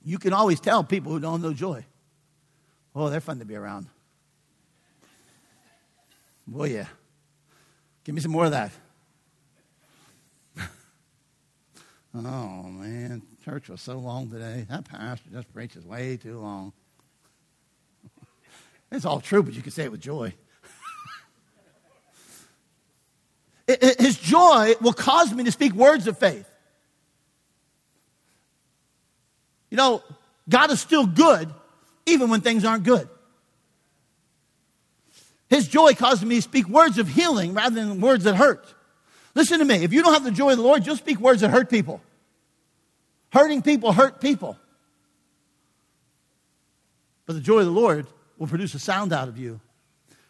[0.07, 1.83] You can always tell people who don't know joy.
[2.95, 3.87] Oh, they're fun to be around.
[6.47, 6.85] Boy, yeah.
[8.05, 8.71] Give me some more of that.
[12.15, 13.21] oh, man.
[13.43, 14.65] Church was so long today.
[14.69, 16.71] That pastor just preaches way too long.
[18.93, 20.33] It's all true, but you can say it with joy.
[23.67, 26.49] His joy will cause me to speak words of faith.
[29.69, 30.03] You know,
[30.47, 31.49] God is still good
[32.05, 33.07] even when things aren't good.
[35.49, 38.65] His joy causes me to speak words of healing rather than words that hurt.
[39.33, 39.83] Listen to me.
[39.83, 42.01] If you don't have the joy of the Lord, you'll speak words that hurt people.
[43.31, 44.57] Hurting people hurt people.
[47.25, 48.07] But the joy of the Lord
[48.37, 49.59] will produce a sound out of you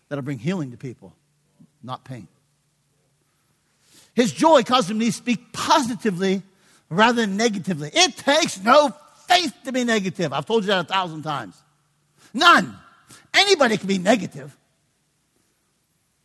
[0.09, 1.13] that'll bring healing to people,
[1.83, 2.27] not pain.
[4.13, 6.41] His joy causes me to speak positively
[6.89, 7.91] rather than negatively.
[7.93, 8.95] It takes no
[9.27, 10.33] faith to be negative.
[10.33, 11.61] I've told you that a thousand times.
[12.33, 12.77] None.
[13.33, 14.55] Anybody can be negative.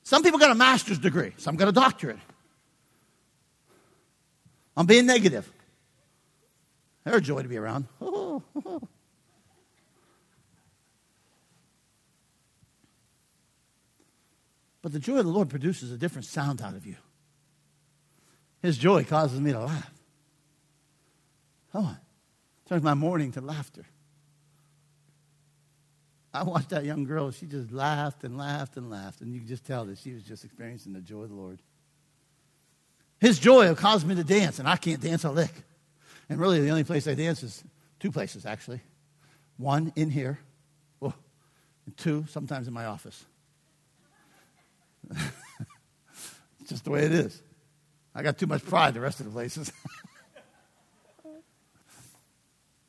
[0.03, 2.18] Some people got a master's degree, some got a doctorate.
[4.76, 5.50] I'm being negative.
[7.05, 7.86] They're a joy to be around.
[8.00, 8.82] but
[14.82, 16.96] the joy of the Lord produces a different sound out of you.
[18.62, 19.92] His joy causes me to laugh.
[21.72, 21.98] Come on.
[22.73, 23.85] Turns my morning to laughter.
[26.33, 27.31] I watched that young girl.
[27.31, 29.20] She just laughed and laughed and laughed.
[29.20, 31.61] And you could just tell that she was just experiencing the joy of the Lord.
[33.20, 35.53] His joy will cause me to dance, and I can't dance a lick.
[36.31, 37.62] And really, the only place I dance is
[38.01, 38.81] two places, actually.
[39.59, 40.39] One, in here.
[41.03, 41.12] Oh,
[41.85, 43.23] and two, sometimes in my office.
[45.11, 47.43] it's just the way it is.
[48.14, 49.70] I got too much pride the rest of the places.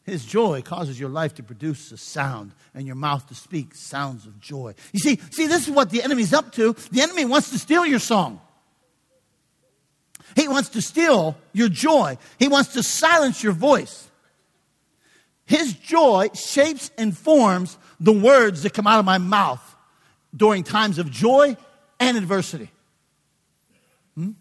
[0.03, 4.25] His joy causes your life to produce a sound and your mouth to speak sounds
[4.25, 4.75] of joy.
[4.91, 6.73] You see, see, this is what the enemy's up to.
[6.91, 8.41] The enemy wants to steal your song.
[10.35, 12.17] He wants to steal your joy.
[12.37, 14.09] He wants to silence your voice.
[15.45, 19.75] His joy shapes and forms the words that come out of my mouth
[20.35, 21.55] during times of joy
[21.99, 22.69] and adversity.
[24.15, 24.31] Hmm?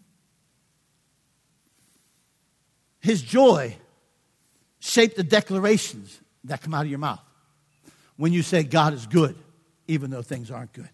[2.99, 3.77] His joy
[4.83, 7.21] shape the declarations that come out of your mouth
[8.17, 9.35] when you say God is good,
[9.87, 10.89] even though things aren't good.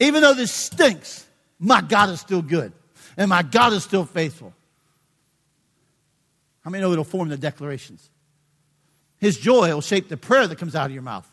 [0.00, 1.24] Even though this stinks,
[1.60, 2.72] my God is still good,
[3.16, 4.52] and my God is still faithful.
[6.64, 8.10] How many know it'll form the declarations?
[9.18, 11.30] His joy will shape the prayer that comes out of your mouth.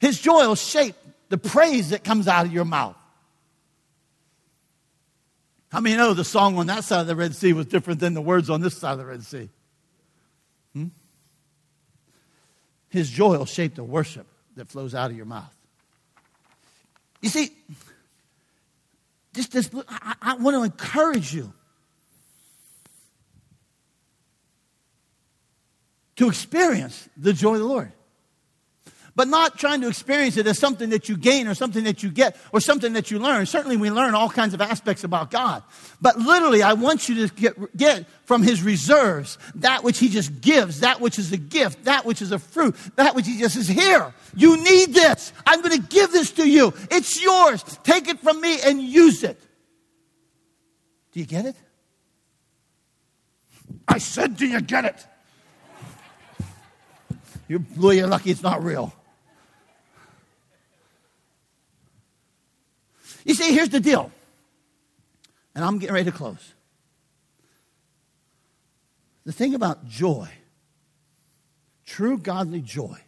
[0.00, 0.96] His joy will shape
[1.28, 2.96] the praise that comes out of your mouth.
[5.70, 8.14] How many know the song on that side of the Red Sea was different than
[8.14, 9.50] the words on this side of the Red Sea?
[10.72, 10.86] Hmm?
[12.88, 14.26] His joy will shape the worship
[14.56, 15.52] that flows out of your mouth.
[17.20, 17.50] You see,
[19.34, 21.52] just this, I, I want to encourage you
[26.16, 27.92] to experience the joy of the Lord
[29.18, 32.08] but not trying to experience it as something that you gain or something that you
[32.08, 33.46] get or something that you learn.
[33.46, 35.64] Certainly, we learn all kinds of aspects about God.
[36.00, 40.40] But literally, I want you to get, get from His reserves that which He just
[40.40, 43.56] gives, that which is a gift, that which is a fruit, that which He just
[43.56, 44.14] is here.
[44.36, 45.32] You need this.
[45.44, 46.72] I'm going to give this to you.
[46.88, 47.64] It's yours.
[47.82, 49.42] Take it from me and use it.
[51.10, 51.56] Do you get it?
[53.88, 55.06] I said, Do you get it?
[57.48, 58.94] You're, you're lucky it's not real.
[63.24, 64.10] You see, here's the deal.
[65.54, 66.54] And I'm getting ready to close.
[69.24, 70.28] The thing about joy,
[71.84, 72.98] true godly joy,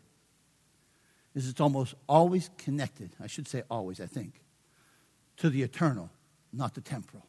[1.34, 4.42] is it's almost always connected, I should say always, I think,
[5.38, 6.10] to the eternal,
[6.52, 7.24] not the temporal.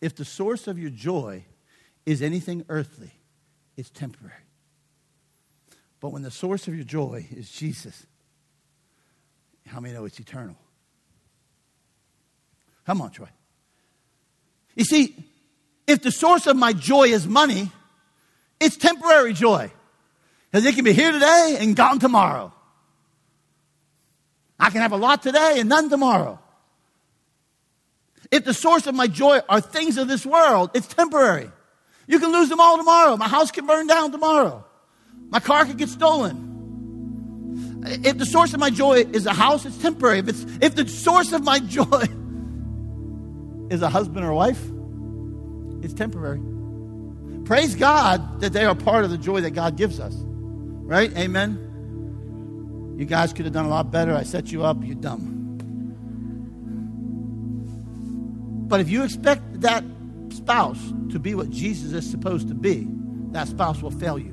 [0.00, 1.46] If the source of your joy
[2.04, 3.12] is anything earthly,
[3.76, 4.34] it's temporary.
[5.98, 8.06] But when the source of your joy is Jesus,
[9.66, 10.56] how many know it's eternal?
[12.86, 13.28] Come on, Troy.
[14.74, 15.14] You see,
[15.86, 17.70] if the source of my joy is money,
[18.60, 19.70] it's temporary joy.
[20.50, 22.52] Because it can be here today and gone tomorrow.
[24.58, 26.38] I can have a lot today and none tomorrow.
[28.30, 31.50] If the source of my joy are things of this world, it's temporary.
[32.06, 33.16] You can lose them all tomorrow.
[33.16, 34.64] My house can burn down tomorrow.
[35.30, 36.53] My car can get stolen.
[37.86, 40.20] If the source of my joy is a house, it's temporary.
[40.20, 42.04] If, it's, if the source of my joy
[43.70, 44.62] is a husband or wife,
[45.82, 46.40] it's temporary.
[47.44, 50.14] Praise God that they are part of the joy that God gives us.
[50.16, 51.14] Right?
[51.16, 52.94] Amen.
[52.96, 54.14] You guys could have done a lot better.
[54.14, 55.32] I set you up, you're dumb.
[58.68, 59.84] But if you expect that
[60.30, 60.80] spouse
[61.10, 62.88] to be what Jesus is supposed to be,
[63.32, 64.32] that spouse will fail you.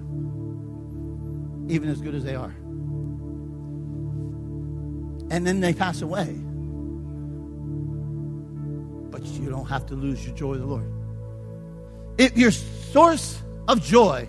[1.70, 2.54] even as good as they are.
[5.32, 6.36] And then they pass away.
[9.10, 10.92] But you don't have to lose your joy of the Lord.
[12.18, 14.28] If your source of joy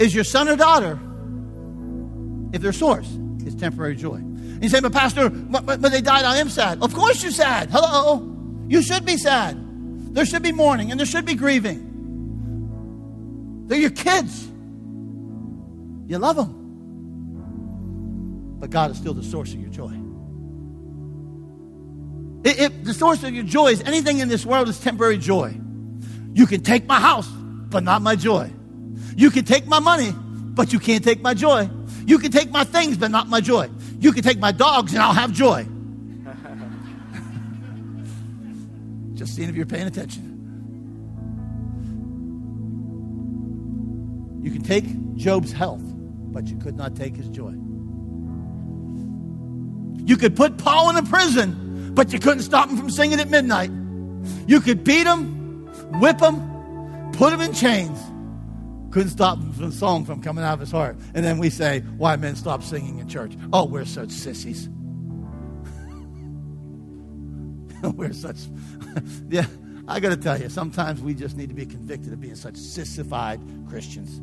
[0.00, 0.98] is your son or daughter,
[2.52, 3.08] if their source
[3.46, 4.16] is temporary joy.
[4.16, 6.82] And you say, but Pastor, but, but they died, I am sad.
[6.82, 7.70] Of course you're sad.
[7.70, 8.28] Hello.
[8.66, 9.56] You should be sad.
[10.14, 11.92] There should be mourning and there should be grieving.
[13.68, 14.44] They're your kids.
[16.06, 16.62] You love them.
[18.58, 19.92] But God is still the source of your joy.
[22.44, 25.58] If the source of your joy is anything in this world is temporary joy.
[26.34, 28.52] You can take my house, but not my joy.
[29.16, 31.70] You can take my money, but you can't take my joy.
[32.06, 33.70] You can take my things, but not my joy.
[33.98, 35.64] You can take my dogs, and I'll have joy.
[39.14, 40.32] Just seeing if you're paying attention.
[44.42, 44.84] You can take
[45.16, 47.54] Job's health, but you could not take his joy.
[50.06, 51.63] You could put Paul in a prison,
[51.94, 53.70] but you couldn't stop him from singing at midnight.
[54.46, 55.66] You could beat him,
[56.00, 57.98] whip him, put him in chains.
[58.90, 60.96] Couldn't stop the song from coming out of his heart.
[61.14, 63.32] And then we say, why men stop singing in church?
[63.52, 64.68] Oh, we're such sissies.
[67.94, 68.38] we're such,
[69.28, 69.46] yeah,
[69.88, 72.56] I got to tell you, sometimes we just need to be convicted of being such
[72.56, 74.20] sissified Christians.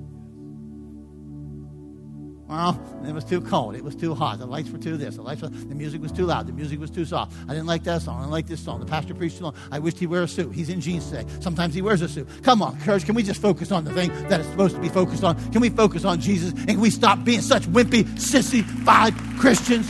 [2.51, 2.77] Well,
[3.07, 3.75] it was too cold.
[3.75, 4.39] It was too hot.
[4.39, 5.15] The lights were too this.
[5.15, 6.47] The lights were, the music was too loud.
[6.47, 7.33] The music was too soft.
[7.47, 8.17] I didn't like that song.
[8.17, 8.81] I didn't like this song.
[8.81, 9.55] The pastor preached too long.
[9.71, 10.53] I wished he'd wear a suit.
[10.53, 11.25] He's in jeans today.
[11.39, 12.27] Sometimes he wears a suit.
[12.43, 13.05] Come on, church.
[13.05, 15.37] Can we just focus on the thing that is supposed to be focused on?
[15.53, 16.51] Can we focus on Jesus?
[16.51, 19.89] And can we stop being such wimpy, sissy-fied Christians?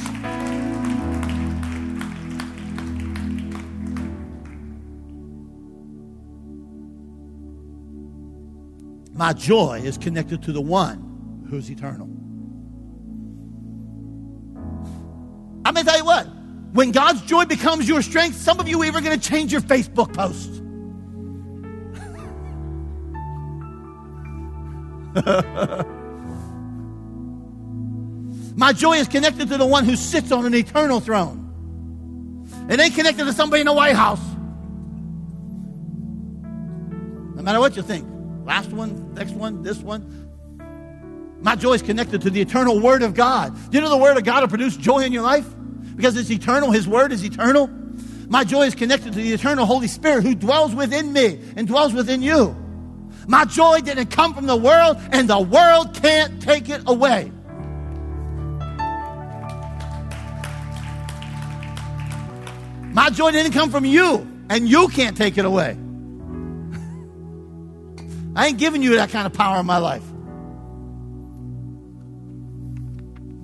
[9.15, 12.20] My joy is connected to the one who's eternal.
[15.65, 16.27] I'm going to tell you what.
[16.73, 19.61] When God's joy becomes your strength, some of you are even going to change your
[19.61, 20.61] Facebook post.
[28.55, 31.39] My joy is connected to the one who sits on an eternal throne.
[32.69, 34.21] It ain't connected to somebody in the White House.
[37.35, 38.07] No matter what you think.
[38.45, 40.20] Last one, next one, this one.
[41.41, 43.55] My joy is connected to the eternal Word of God.
[43.71, 45.45] Do you know the Word of God will produce joy in your life?
[45.95, 46.71] Because it's eternal.
[46.71, 47.67] His Word is eternal.
[48.27, 51.93] My joy is connected to the eternal Holy Spirit who dwells within me and dwells
[51.93, 52.55] within you.
[53.27, 57.31] My joy didn't come from the world, and the world can't take it away.
[62.93, 65.71] My joy didn't come from you, and you can't take it away.
[68.35, 70.03] I ain't giving you that kind of power in my life.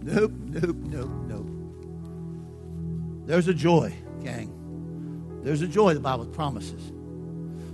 [0.08, 1.48] Nope, nope, nope, nope.
[3.28, 3.94] There's a joy,
[4.24, 5.42] gang.
[5.44, 6.94] There's a joy the Bible promises.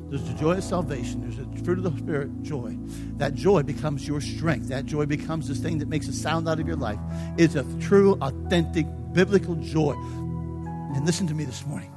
[0.10, 1.22] There's the joy of salvation.
[1.22, 2.76] There's the fruit of the Spirit, joy.
[3.18, 4.70] That joy becomes your strength.
[4.70, 6.98] That joy becomes this thing that makes a sound out of your life.
[7.38, 9.94] It's a true, authentic, biblical joy.
[9.94, 11.94] And listen to me this morning.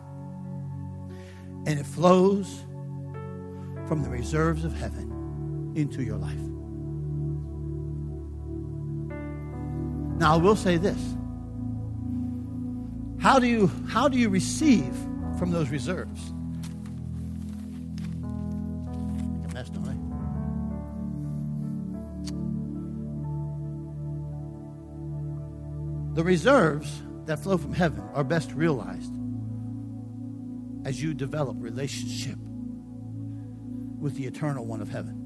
[1.66, 2.62] And it flows
[3.88, 6.55] from the reserves of heaven into your life.
[10.18, 10.98] Now, I will say this.
[13.18, 14.94] How do you, how do you receive
[15.38, 16.32] from those reserves?
[19.52, 19.96] Mess, don't I?
[26.14, 29.12] The reserves that flow from heaven are best realized
[30.84, 32.38] as you develop relationship
[33.98, 35.25] with the eternal one of heaven.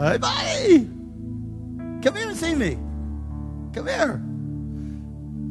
[0.00, 0.78] Hey, buddy!
[2.00, 2.78] Come here and see me.
[3.74, 4.22] Come here.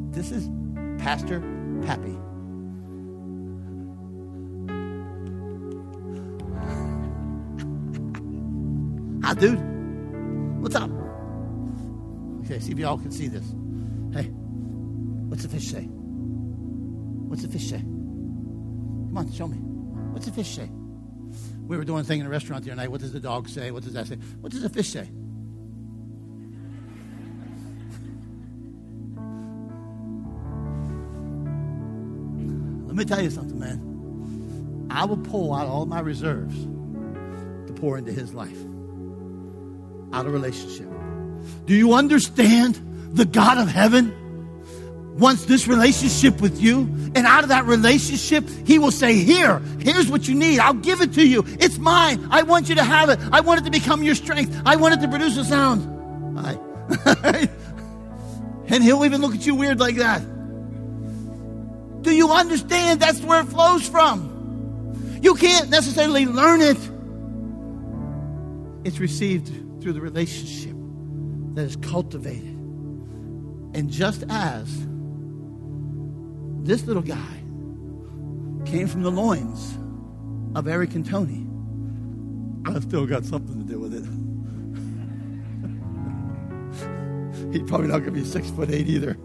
[0.10, 0.50] This is
[0.98, 1.40] Pastor
[1.86, 2.18] Pappy.
[9.24, 9.62] Hi, dude.
[10.64, 10.90] What's up?
[12.44, 13.46] Okay, see if y'all can see this.
[14.12, 14.32] Hey,
[15.30, 15.84] what's the fish say?
[15.84, 17.82] What's the fish say?
[17.82, 19.58] Come on, show me.
[20.12, 20.72] What's the fish say?
[21.68, 22.90] We were doing a thing in a restaurant the other night.
[22.90, 23.72] What does the dog say?
[23.72, 24.16] What does that say?
[24.42, 25.10] What does the fish say?
[32.88, 34.88] Let me tell you something, man.
[34.90, 38.58] I will pull out all my reserves to pour into his life
[40.12, 40.90] out of relationship.
[41.66, 42.82] Do you understand
[43.14, 44.12] the God of heaven?
[45.20, 46.82] Wants this relationship with you.
[47.16, 50.60] And out of that relationship, He will say, Here, here's what you need.
[50.60, 51.44] I'll give it to you.
[51.60, 52.28] It's mine.
[52.32, 53.20] I want you to have it.
[53.32, 54.62] I want it to become your strength.
[54.66, 56.38] I want it to produce a sound.
[56.40, 56.58] Hi.
[58.68, 60.22] and He'll even look at you weird like that.
[62.02, 63.02] Do you understand?
[63.02, 65.20] That's where it flows from.
[65.22, 66.78] You can't necessarily learn it,
[68.86, 69.48] it's received
[69.82, 70.76] through the relationship
[71.56, 72.56] that is cultivated.
[73.74, 74.88] And just as
[76.70, 77.18] this little guy
[78.64, 79.76] came from the loins
[80.54, 81.48] of Eric and Tony,
[82.66, 84.04] I've still got something to do with it.
[87.54, 89.18] He's probably not going to be six foot eight either.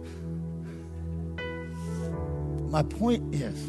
[2.71, 3.63] My point is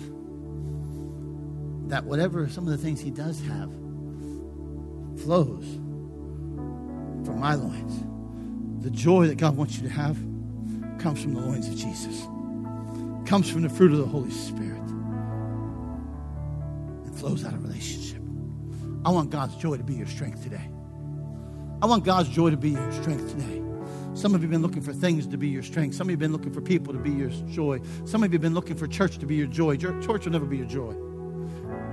[1.89, 3.69] that whatever some of the things he does have
[5.21, 5.65] flows
[7.25, 8.03] from my loins.
[8.85, 10.15] The joy that God wants you to have
[10.97, 12.25] comes from the loins of Jesus,
[13.25, 14.81] comes from the fruit of the Holy Spirit.
[17.05, 18.21] It flows out of relationship.
[19.03, 20.69] I want God's joy to be your strength today.
[21.81, 23.61] I want God's joy to be your strength today.
[24.13, 25.95] Some of you have been looking for things to be your strength.
[25.95, 27.81] Some of you have been looking for people to be your joy.
[28.05, 29.75] Some of you have been looking for church to be your joy.
[29.75, 30.95] Church will never be your joy.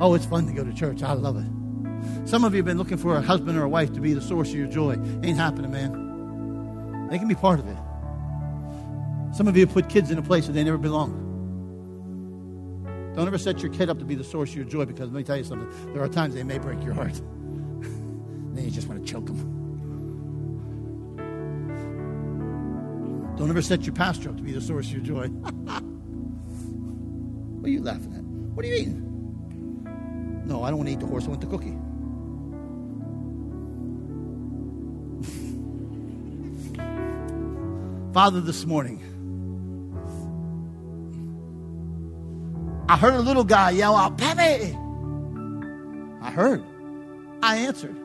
[0.01, 1.03] Oh, it's fun to go to church.
[1.03, 2.29] I love it.
[2.29, 4.21] Some of you have been looking for a husband or a wife to be the
[4.21, 4.93] source of your joy.
[5.23, 7.09] Ain't happening, man.
[7.11, 7.77] They can be part of it.
[9.33, 11.31] Some of you put kids in a place that they never belong.
[13.17, 15.17] Don't ever set your kid up to be the source of your joy because let
[15.17, 15.69] me tell you something.
[15.95, 17.15] There are times they may break your heart.
[17.81, 19.59] then you just want to choke them.
[23.37, 25.27] Don't ever set your pastor up to be the source of your joy.
[25.29, 28.23] what are you laughing at?
[28.23, 29.09] What are you eating?
[30.47, 31.25] No, I don't want to eat the horse.
[31.25, 31.77] I want the cookie.
[38.13, 39.03] Father, this morning,
[42.93, 44.77] I heard a little guy yell out, Pepe.
[46.21, 46.63] I heard.
[47.43, 47.97] I answered.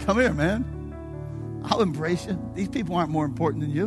[0.00, 1.62] Come here, man.
[1.64, 2.36] I'll embrace you.
[2.52, 3.86] These people aren't more important than you.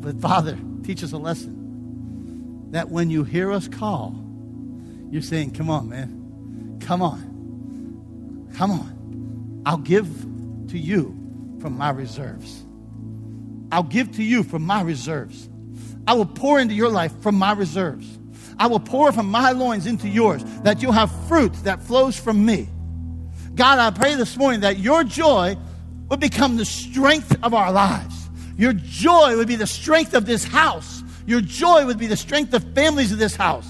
[0.00, 4.18] But Father, teach us a lesson that when you hear us call,
[5.10, 6.78] you're saying, Come on, man.
[6.80, 8.48] Come on.
[8.54, 9.62] Come on.
[9.66, 10.08] I'll give
[10.68, 11.14] to you
[11.60, 12.64] from my reserves.
[13.70, 15.49] I'll give to you from my reserves.
[16.10, 18.18] I will pour into your life from my reserves.
[18.58, 22.44] I will pour from my loins into yours, that you'll have fruit that flows from
[22.44, 22.68] me.
[23.54, 25.56] God, I pray this morning that your joy
[26.08, 28.28] would become the strength of our lives.
[28.56, 31.04] Your joy would be the strength of this house.
[31.26, 33.68] Your joy would be the strength of families of this house.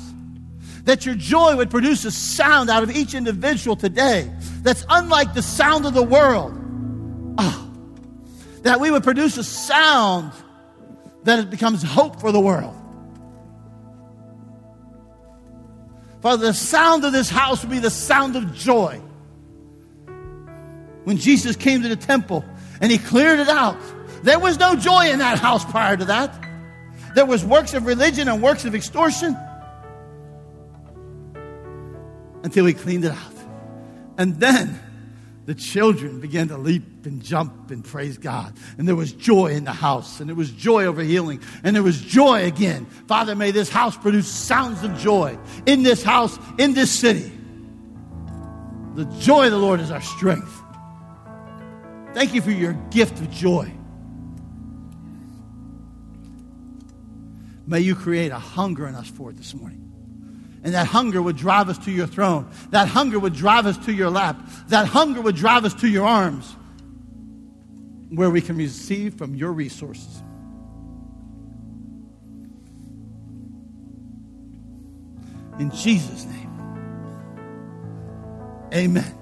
[0.84, 4.30] That your joy would produce a sound out of each individual today
[4.62, 6.54] that's unlike the sound of the world.
[7.36, 7.70] Oh,
[8.62, 10.32] that we would produce a sound
[11.24, 12.76] that it becomes hope for the world.
[16.20, 19.00] Father, the sound of this house will be the sound of joy.
[21.04, 22.44] When Jesus came to the temple
[22.80, 23.78] and he cleared it out,
[24.22, 26.34] there was no joy in that house prior to that.
[27.14, 29.36] There was works of religion and works of extortion
[32.42, 33.34] until he cleaned it out.
[34.18, 34.78] And then
[35.50, 38.56] the children began to leap and jump and praise God.
[38.78, 41.82] And there was joy in the house, and there was joy over healing, and there
[41.82, 42.86] was joy again.
[43.08, 45.36] Father, may this house produce sounds of joy
[45.66, 47.32] in this house, in this city.
[48.94, 50.56] The joy of the Lord is our strength.
[52.14, 53.72] Thank you for your gift of joy.
[57.66, 59.89] May you create a hunger in us for it this morning.
[60.62, 62.50] And that hunger would drive us to your throne.
[62.70, 64.36] That hunger would drive us to your lap.
[64.68, 66.54] That hunger would drive us to your arms
[68.10, 70.22] where we can receive from your resources.
[75.58, 76.50] In Jesus' name.
[78.72, 79.19] Amen.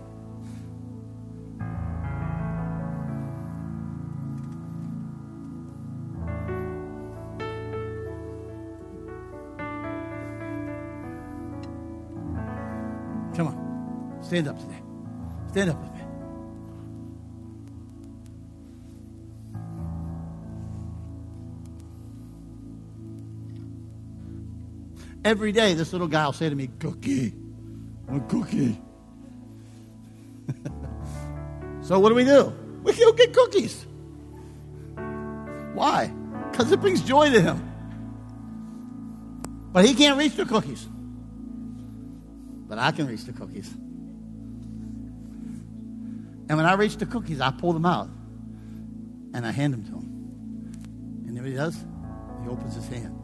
[14.29, 14.83] Stand up today.
[15.53, 16.01] Stand up with me.
[25.25, 27.33] Every day, this little guy will say to me, Cookie,
[28.13, 28.79] a cookie.
[31.81, 32.53] so, what do we do?
[32.83, 33.87] We go get cookies.
[35.73, 36.13] Why?
[36.51, 37.65] Because it brings joy to him.
[39.73, 40.87] But he can't reach the cookies.
[42.69, 43.75] But I can reach the cookies.
[46.49, 48.09] And when I reach the cookies, I pull them out
[49.35, 51.27] and I hand them to him.
[51.27, 51.85] And what he does?
[52.43, 53.15] He opens his hand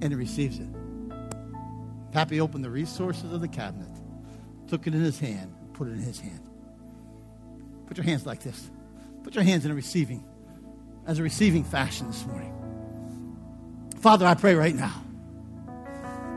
[0.00, 0.68] and he receives it.
[2.12, 3.90] Pappy opened the resources of the cabinet,
[4.68, 6.40] took it in his hand, put it in his hand.
[7.86, 8.70] Put your hands like this.
[9.24, 10.24] Put your hands in a receiving,
[11.06, 12.54] as a receiving fashion this morning.
[14.00, 14.94] Father, I pray right now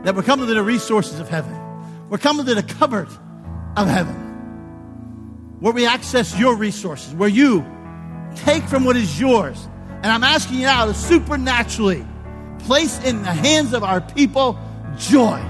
[0.02, 1.56] that we're coming to the resources of heaven.
[2.08, 3.08] We're coming to the cupboard
[3.76, 4.21] of heaven
[5.62, 7.64] where we access your resources, where you
[8.34, 9.68] take from what is yours.
[10.02, 12.04] And I'm asking you now to supernaturally
[12.64, 14.58] place in the hands of our people
[14.96, 15.40] joy.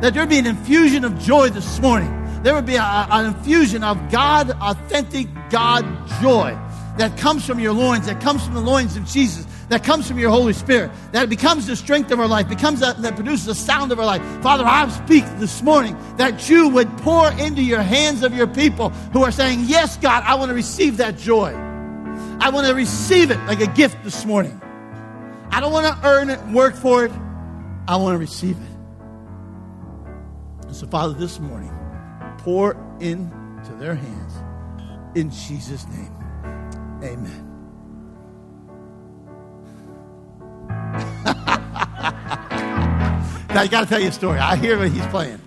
[0.00, 2.10] That there be an infusion of joy this morning.
[2.42, 5.84] There would be a, an infusion of God, authentic God
[6.22, 6.58] joy
[6.96, 10.18] that comes from your loins, that comes from the loins of Jesus, that comes from
[10.18, 13.54] your Holy Spirit, that becomes the strength of our life, becomes a, that produces the
[13.54, 14.22] sound of our life.
[14.42, 18.90] Father, I speak this morning that you would pour into your hands of your people
[19.12, 21.54] who are saying, Yes, God, I want to receive that joy.
[22.40, 24.60] I want to receive it like a gift this morning.
[25.50, 27.12] I don't want to earn it work for it.
[27.86, 28.78] I want to receive it.
[30.66, 31.72] And so, Father, this morning,
[32.38, 34.34] pour into their hands
[35.14, 36.14] in Jesus' name.
[37.02, 37.47] Amen.
[43.48, 44.38] now, I got to tell you a story.
[44.38, 45.40] I hear what he's playing.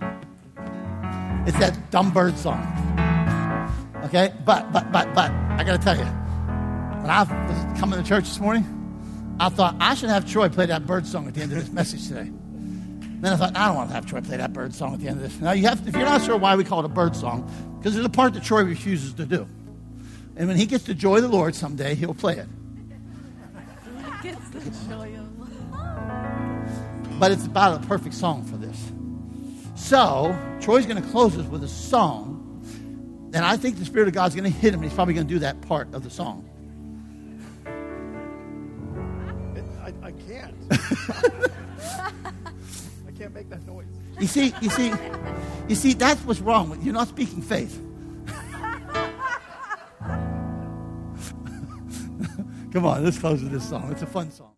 [1.48, 2.62] It's that dumb bird song.
[4.06, 4.34] Okay?
[4.46, 8.26] But, but, but, but, I got to tell you, when I was coming to church
[8.26, 8.66] this morning,
[9.40, 11.72] I thought I should have Troy play that bird song at the end of this
[11.72, 12.32] message today.
[13.22, 15.08] Then I thought, I don't want to have Troy play that bird song at the
[15.08, 15.40] end of this.
[15.40, 17.94] Now, you have, if you're not sure why we call it a bird song, because
[17.94, 19.48] there's a part that Troy refuses to do.
[20.36, 22.48] And when he gets to joy the Lord someday, he'll play it.
[24.24, 25.12] gets the joy
[27.22, 28.92] But it's about a perfect song for this.
[29.76, 32.66] So, Troy's going to close us with a song.
[33.36, 34.82] And I think the Spirit of God's going to hit him.
[34.82, 36.50] He's probably going to do that part of the song.
[39.84, 40.56] I, I can't.
[43.08, 43.86] I can't make that noise.
[44.20, 44.92] You see, you see,
[45.70, 47.80] you see, that's what's wrong with you're not speaking faith.
[52.74, 53.92] Come on, let's close with this song.
[53.92, 54.51] It's a fun song.